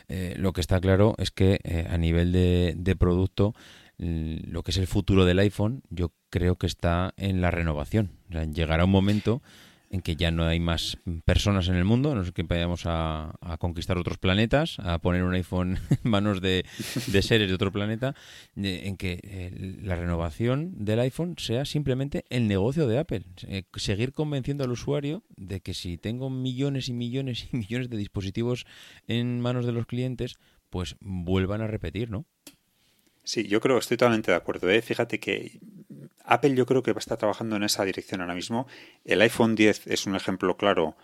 [0.08, 3.54] Eh, lo que está claro es que eh, a nivel de, de producto,
[3.98, 8.10] mm, lo que es el futuro del iPhone, yo creo que está en la renovación.
[8.28, 9.42] O sea, llegará un momento
[9.90, 13.38] en que ya no hay más personas en el mundo, no sé que vayamos a,
[13.58, 16.64] conquistar otros planetas, a poner un iPhone en manos de,
[17.22, 18.14] seres de otro planeta,
[18.56, 23.24] en que eh, la renovación del iPhone sea simplemente el negocio de Apple.
[23.46, 27.96] Eh, seguir convenciendo al usuario de que si tengo millones y millones y millones de
[27.96, 28.66] dispositivos
[29.06, 30.36] en manos de los clientes,
[30.70, 32.26] pues vuelvan a repetir, ¿no?
[33.28, 34.70] Sí, yo creo, estoy totalmente de acuerdo.
[34.70, 34.80] ¿eh?
[34.80, 35.60] Fíjate que
[36.24, 38.66] Apple yo creo que va a estar trabajando en esa dirección ahora mismo.
[39.04, 40.96] El iPhone 10 es un ejemplo claro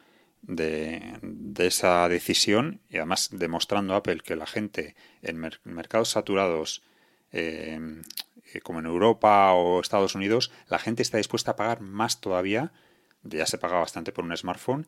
[0.43, 1.19] de,
[1.59, 6.83] esa decisión y además demostrando Apple que la gente en mer- mercados saturados
[7.33, 7.81] eh,
[8.53, 12.73] eh, como en Europa o Estados Unidos, la gente está dispuesta a pagar más todavía.
[13.23, 14.87] Ya se paga bastante por un smartphone.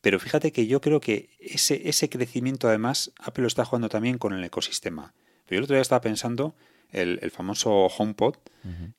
[0.00, 4.18] Pero fíjate que yo creo que ese, ese crecimiento además Apple lo está jugando también
[4.18, 5.14] con el ecosistema.
[5.46, 6.56] Pero yo el otro día estaba pensando
[6.92, 8.36] el, el famoso HomePod,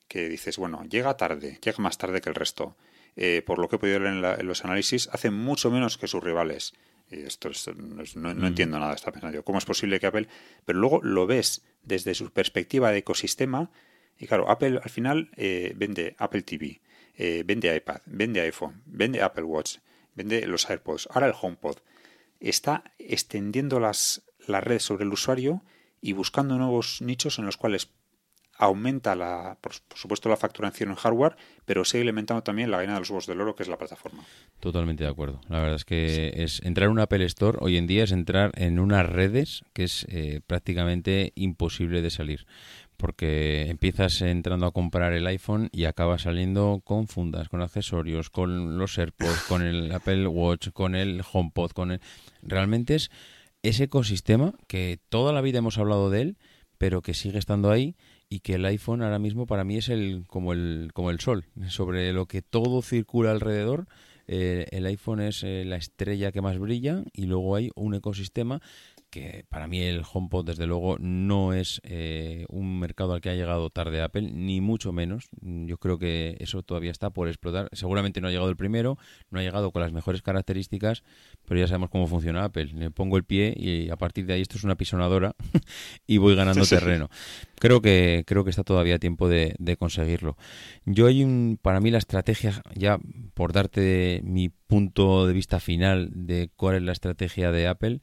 [0.08, 2.76] que dices, bueno, llega tarde, llega más tarde que el resto.
[3.16, 5.96] Eh, por lo que he podido leer en, la- en los análisis, hace mucho menos
[5.98, 6.74] que sus rivales.
[7.10, 10.00] Y esto es- no, es- no- no entiendo nada, está pensando yo, ¿cómo es posible
[10.00, 10.26] que Apple...
[10.64, 13.70] Pero luego lo ves desde su perspectiva de ecosistema,
[14.18, 16.80] y claro, Apple al final eh, vende Apple TV,
[17.16, 19.76] eh, vende iPad, vende iPhone, vende Apple Watch,
[20.14, 21.76] vende los AirPods, ahora el HomePod.
[22.40, 25.62] Está extendiendo las, la red sobre el usuario
[26.04, 27.88] y buscando nuevos nichos en los cuales
[28.58, 31.34] aumenta la, por, supuesto la facturación en hardware,
[31.64, 34.22] pero sigue alimentando también la gallina de los huevos del oro, que es la plataforma.
[34.60, 35.40] Totalmente de acuerdo.
[35.48, 38.52] La verdad es que es entrar en un Apple Store hoy en día es entrar
[38.54, 42.46] en unas redes que es eh, prácticamente imposible de salir.
[42.98, 48.78] Porque empiezas entrando a comprar el iPhone y acabas saliendo con fundas, con accesorios, con
[48.78, 52.00] los AirPods, con el Apple Watch, con el HomePod, con el...
[52.42, 53.10] Realmente es
[53.64, 56.36] ese ecosistema que toda la vida hemos hablado de él,
[56.78, 57.96] pero que sigue estando ahí
[58.28, 61.46] y que el iPhone ahora mismo para mí es el como el como el sol.
[61.68, 63.86] Sobre lo que todo circula alrededor
[64.26, 68.60] eh, el iPhone es eh, la estrella que más brilla y luego hay un ecosistema
[69.14, 73.34] que para mí el HomePod desde luego no es eh, un mercado al que ha
[73.36, 75.28] llegado tarde Apple, ni mucho menos.
[75.40, 77.68] Yo creo que eso todavía está por explotar.
[77.70, 78.98] Seguramente no ha llegado el primero,
[79.30, 81.04] no ha llegado con las mejores características,
[81.46, 82.72] pero ya sabemos cómo funciona Apple.
[82.74, 85.36] Le pongo el pie y a partir de ahí esto es una pisonadora
[86.08, 87.08] y voy ganando terreno.
[87.60, 90.36] Creo que creo que está todavía a tiempo de, de conseguirlo.
[90.86, 92.98] Yo hay un, para mí la estrategia, ya
[93.34, 98.00] por darte mi punto de vista final de cuál es la estrategia de Apple,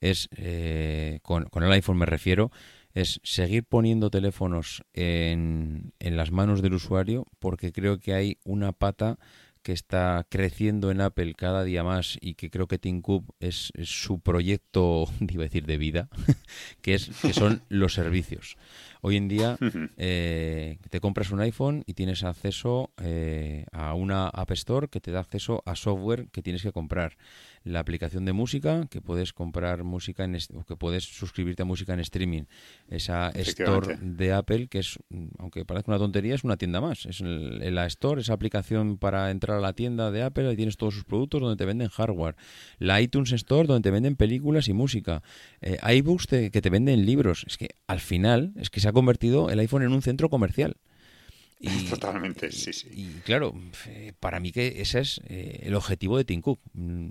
[0.00, 2.50] es, eh, con, el iPhone me refiero,
[2.92, 9.18] es seguir poniendo teléfonos en, las manos del usuario porque creo que hay una pata
[9.62, 13.90] que está creciendo en Apple cada día más y que creo que Cook es, es
[13.90, 16.08] su proyecto, iba a decir, de vida,
[16.82, 18.56] que, es, que son los servicios.
[19.02, 19.56] Hoy en día
[19.96, 25.10] eh, te compras un iPhone y tienes acceso eh, a una App Store que te
[25.10, 27.16] da acceso a software que tienes que comprar.
[27.62, 32.00] La aplicación de música, que puedes comprar música en que puedes suscribirte a música en
[32.00, 32.44] streaming.
[32.88, 37.04] Esa Store de Apple, que es, mm, aunque parezca una tontería, es una tienda más.
[37.04, 40.56] Es el, el- la Store, esa aplicación para entrar a la tienda de Apple, ahí
[40.56, 42.34] tienes todos sus productos donde te venden hardware.
[42.78, 45.22] La iTunes Store, donde te venden películas y música.
[45.60, 47.44] Eh, iBooks te- que te venden libros.
[47.46, 50.76] Es que al final es que se ha convertido el iPhone en un centro comercial.
[51.62, 52.88] Y, Totalmente, sí, sí.
[52.90, 53.54] Y claro,
[53.86, 56.58] eh, para mí que ese es eh, el objetivo de Tim Cook.
[56.72, 57.10] Mm,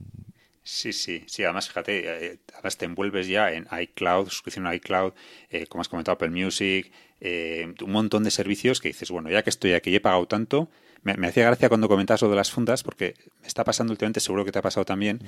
[0.71, 1.43] Sí, sí, sí.
[1.43, 5.13] Además, fíjate, eh, además te envuelves ya en iCloud, suscripción a iCloud,
[5.49, 9.41] eh, como has comentado, Apple Music, eh, un montón de servicios que dices, bueno, ya
[9.41, 10.69] que estoy aquí y he pagado tanto,
[11.01, 14.19] me, me hacía gracia cuando comentabas lo de las fundas, porque me está pasando últimamente,
[14.19, 15.19] seguro que te ha pasado también,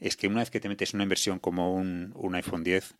[0.00, 2.96] es que una vez que te metes una inversión como un, un iPhone 10,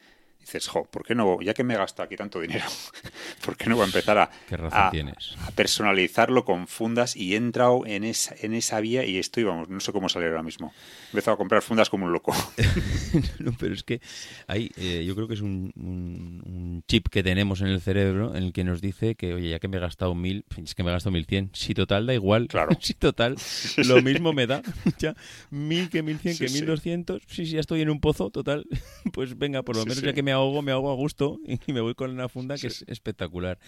[0.48, 2.64] dices, jo, ¿por qué no, ya que me he gastado aquí tanto dinero,
[3.44, 5.36] ¿por qué no voy a empezar a, Qué razón a- tienes.
[5.46, 7.16] a personalizarlo con fundas?
[7.16, 10.28] Y he entrado en esa, en esa vía y estoy, vamos, no sé cómo salir
[10.28, 10.72] ahora mismo.
[11.06, 12.34] He empezado a comprar fundas como un loco.
[13.38, 14.00] No, pero es que
[14.46, 18.34] hay, eh, yo creo que es un, un- un chip que tenemos en el cerebro
[18.34, 20.82] en el que nos dice que, oye, ya que me he gastado mil, es que
[20.82, 21.50] me he gastado mil cien.
[21.54, 22.48] Si total da igual.
[22.48, 22.76] Claro.
[22.80, 23.36] Si total,
[23.76, 24.62] lo mismo me da.
[24.98, 25.14] Ya,
[25.50, 27.22] mil que mil cien, Sí, que mil doscientos.
[27.26, 28.66] Sí, sí, ya estoy en un pozo, total.
[29.12, 31.58] Pues venga, por lo Sí, menos ya que me ahogo, me ahogo a gusto y
[31.72, 32.66] me voy con una funda que Sí.
[32.68, 33.58] es espectacular.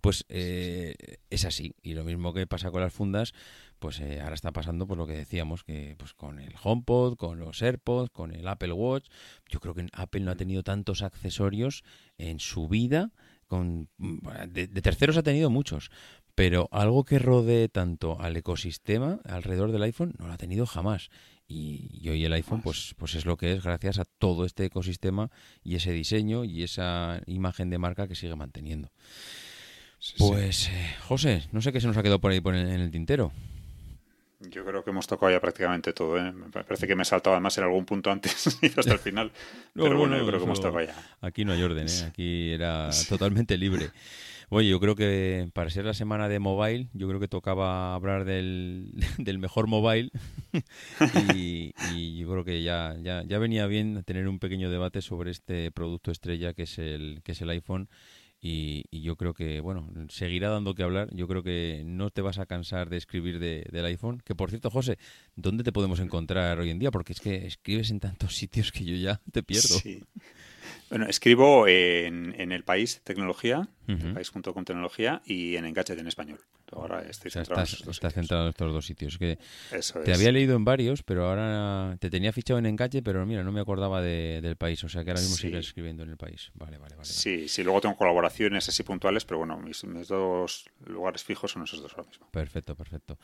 [0.00, 0.94] Pues eh,
[1.30, 1.74] es así.
[1.82, 3.32] Y lo mismo que pasa con las fundas,
[3.78, 7.38] pues eh, ahora está pasando por lo que decíamos, que pues con el HomePod, con
[7.38, 9.08] los AirPods, con el Apple Watch.
[9.48, 11.82] Yo creo que Apple no ha tenido tantos accesorios
[12.18, 13.10] en su vida.
[13.46, 15.90] Con, de, de terceros ha tenido muchos,
[16.34, 21.08] pero algo que rodee tanto al ecosistema alrededor del iPhone no lo ha tenido jamás.
[21.48, 24.66] Y, y hoy el iPhone pues, pues es lo que es gracias a todo este
[24.66, 25.30] ecosistema
[25.64, 28.90] y ese diseño y esa imagen de marca que sigue manteniendo.
[29.98, 30.24] Sí, sí.
[30.28, 32.80] Pues, eh, José, no sé qué se nos ha quedado por ahí por en, en
[32.80, 33.32] el tintero.
[34.40, 36.16] Yo creo que hemos tocado ya prácticamente todo.
[36.16, 36.30] ¿eh?
[36.30, 39.32] Me parece que me he saltado además en algún punto antes y hasta el final.
[39.74, 40.94] No, Pero no, bueno, no, yo creo que hemos tocado ya.
[41.20, 42.04] Aquí no hay orden, ¿eh?
[42.06, 43.90] aquí era totalmente libre.
[44.50, 48.24] Oye, yo creo que para ser la semana de mobile, yo creo que tocaba hablar
[48.24, 50.10] del, del mejor mobile
[51.34, 55.30] y, y yo creo que ya, ya, ya venía bien tener un pequeño debate sobre
[55.32, 57.88] este producto estrella que es el, que es el iPhone
[58.40, 61.08] y, y yo creo que, bueno, seguirá dando que hablar.
[61.12, 64.22] Yo creo que no te vas a cansar de escribir de- del iPhone.
[64.24, 64.96] Que por cierto, José,
[65.34, 66.92] ¿dónde te podemos encontrar hoy en día?
[66.92, 69.66] Porque es que escribes en tantos sitios que yo ya te pierdo.
[69.80, 70.04] Sí.
[70.90, 74.06] Bueno, escribo en, en El País Tecnología, Ujú.
[74.08, 76.38] elpaís.com Tecnología y en Engadget en español.
[76.72, 79.16] Ahora estoy O sea, centrado en estás, estás centrado en estos dos sitios.
[79.18, 79.38] Que
[79.72, 80.18] Eso te es.
[80.18, 83.60] había leído en varios, pero ahora te tenía fichado en Encalle, pero mira, no me
[83.60, 84.82] acordaba de- del país.
[84.84, 85.42] O sea, que ahora mismo Sí.
[85.48, 86.50] sigues escribiendo en el país.
[86.54, 87.06] Vale, vale, vale.
[87.08, 91.62] Sí, sí, luego tengo colaboraciones así puntuales, pero bueno, mis, mis dos lugares fijos son
[91.64, 92.26] esos dos ahora mismo.
[92.30, 93.18] Perfecto, perfecto.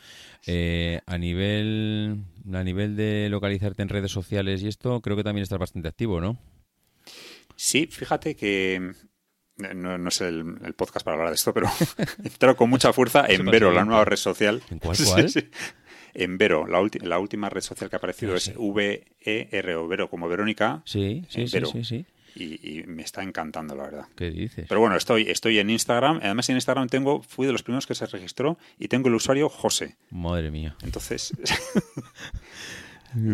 [0.47, 5.43] Eh, a nivel a nivel de localizarte en redes sociales y esto, creo que también
[5.43, 6.39] estás bastante activo, ¿no?
[7.57, 11.69] Sí, fíjate que eh, no, no es el, el podcast para hablar de esto, pero
[12.25, 14.63] entrado con mucha fuerza en Vero, la nueva red social.
[14.71, 15.29] ¿En cuál, Sí, cuál?
[15.31, 15.49] sí.
[16.15, 18.53] En Vero, la, última red social que ha aparecido Ah, es sí.
[18.57, 20.83] V-E-R-O, Vero, como Verónica.
[20.85, 21.67] Sí, sí, en sí, Vero.
[21.67, 22.07] sí, sí.
[22.37, 24.07] Y, y me está encantando, la verdad.
[24.17, 24.67] ¿Qué dices?
[24.69, 26.19] Pero bueno, estoy, estoy en Instagram.
[26.23, 29.49] Además, en Instagram tengo, fui de los primeros que se registró y tengo el usuario
[29.49, 29.97] José.
[30.11, 30.77] Madre mía.
[30.83, 31.33] Entonces,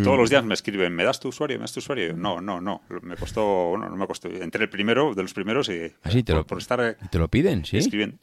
[0.04, 1.56] todos los días me escriben, ¿me das tu usuario?
[1.58, 2.14] ¿Me das tu usuario?
[2.14, 2.82] No, no, no.
[3.02, 4.28] Me costó, bueno, no me costó.
[4.28, 6.22] Entré el primero, de los primeros y ¿Ah, sí?
[6.22, 7.64] ¿Te por, lo- por estar eh, ¿Te lo piden?
[7.64, 7.78] ¿Sí?
[7.78, 8.16] escribiendo.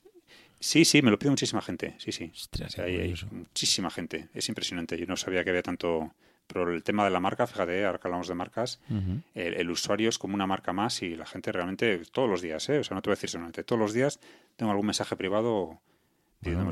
[0.59, 1.95] Sí, sí, me lo pide muchísima gente.
[1.99, 2.31] Sí, sí.
[2.33, 3.27] Ostras, O sea, qué hay, hay curioso.
[3.31, 4.29] muchísima gente.
[4.33, 4.97] Es impresionante.
[4.97, 6.13] Yo no sabía que había tanto.
[6.47, 8.79] Pero el tema de la marca, fíjate, ahora que hablamos de marcas,
[9.35, 12.69] el, el usuario es como una marca más y la gente realmente todos los días,
[12.69, 12.79] ¿eh?
[12.79, 14.21] o sea, no te voy a decir solamente, todos los días
[14.55, 15.81] tengo algún mensaje privado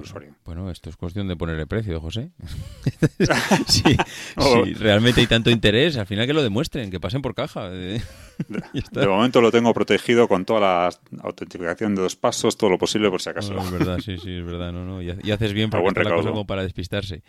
[0.01, 0.35] usuario.
[0.45, 2.29] Bueno, esto es cuestión de ponerle precio, José.
[3.67, 3.83] sí,
[4.37, 4.63] Oh.
[4.65, 7.69] sí, realmente hay tanto interés, al final que lo demuestren, que pasen por caja.
[7.71, 8.01] eh.
[8.91, 10.89] De momento lo tengo protegido con toda la
[11.23, 13.53] autentificación de dos pasos, todo lo posible por si acaso.
[13.53, 14.71] No, es verdad, sí, sí, es verdad.
[14.71, 15.01] No, no.
[15.01, 17.23] Y, ha- y haces bien porque la cosa como para despistarse.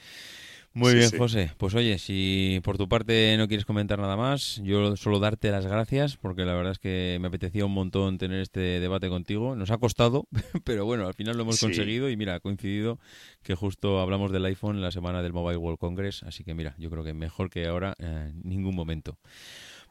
[0.77, 1.17] Muy Sí, bien, sí.
[1.17, 1.53] José.
[1.57, 5.65] Pues oye, si por tu parte no quieres comentar nada más, yo solo darte las
[5.67, 9.57] gracias porque la verdad es que me apetecía un montón tener este debate contigo.
[9.57, 10.27] Nos ha costado,
[10.65, 11.65] pero bueno, al final lo hemos Sí.
[11.65, 12.99] conseguido y mira, ha coincidido
[13.43, 16.91] que justo hablamos del iPhone la semana del Mobile World Congress, así que mira, yo
[16.91, 19.17] creo que mejor que ahora eh, ningún momento.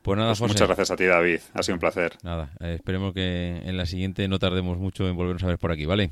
[0.03, 0.53] Pues nada, Pues José.
[0.53, 1.39] muchas gracias a ti, David.
[1.55, 2.13] Ha sido un placer.
[2.21, 5.71] Nada, eh, esperemos que en la siguiente no tardemos mucho en volvernos a ver por
[5.71, 6.11] aquí, ¿vale?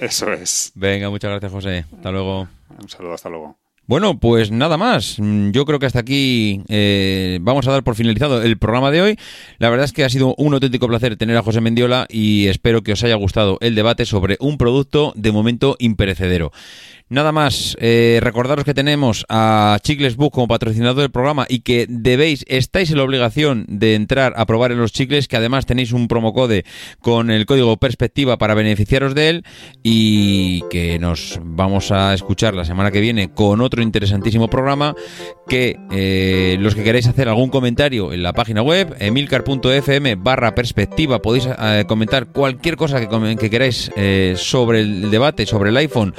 [0.00, 0.72] Eso es.
[0.74, 1.86] Venga, muchas gracias, José.
[1.96, 2.46] Hasta luego.
[2.78, 3.58] Un saludo, hasta luego.
[3.86, 5.16] Bueno, pues nada más.
[5.18, 9.02] Mm, Yo creo que hasta aquí eh, vamos a dar por finalizado el programa de
[9.02, 9.18] hoy.
[9.58, 12.82] La verdad es que ha sido un auténtico placer tener a José Mendiola y espero
[12.82, 16.50] que os haya gustado el debate sobre un producto de momento imperecedero.
[17.08, 21.86] Nada más, eh, recordaros que tenemos a Chicles Book como patrocinador del programa y que
[21.88, 25.92] debéis, estáis en la obligación de entrar a probar en los chicles, que además tenéis
[25.92, 26.64] un promocode
[26.98, 29.44] con el código perspectiva para beneficiaros de él
[29.84, 34.96] y que nos vamos a escuchar la semana que viene con otro interesantísimo programa
[35.46, 41.22] que eh, los que queráis hacer algún comentario en la página web emilcar.fm barra perspectiva
[41.22, 43.92] podéis eh, comentar cualquier cosa que, que queráis
[44.34, 46.12] sobre el debate, sobre el iPhone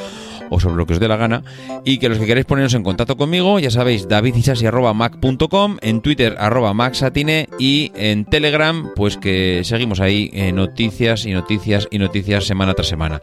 [0.50, 1.43] o sobre lo que os dé la gana.
[1.84, 6.74] Y que los que queráis poneros en contacto conmigo ya sabéis davidisasi.mac.com en twitter arroba
[6.74, 12.74] maxatine y en telegram pues que seguimos ahí eh, noticias y noticias y noticias semana
[12.74, 13.22] tras semana.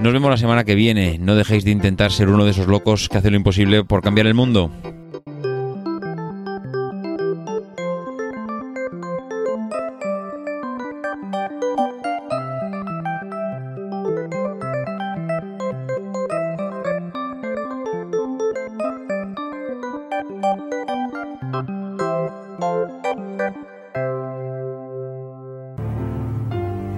[0.00, 1.18] Nos vemos la semana que viene.
[1.18, 4.26] No dejéis de intentar ser uno de esos locos que hace lo imposible por cambiar
[4.26, 4.70] el mundo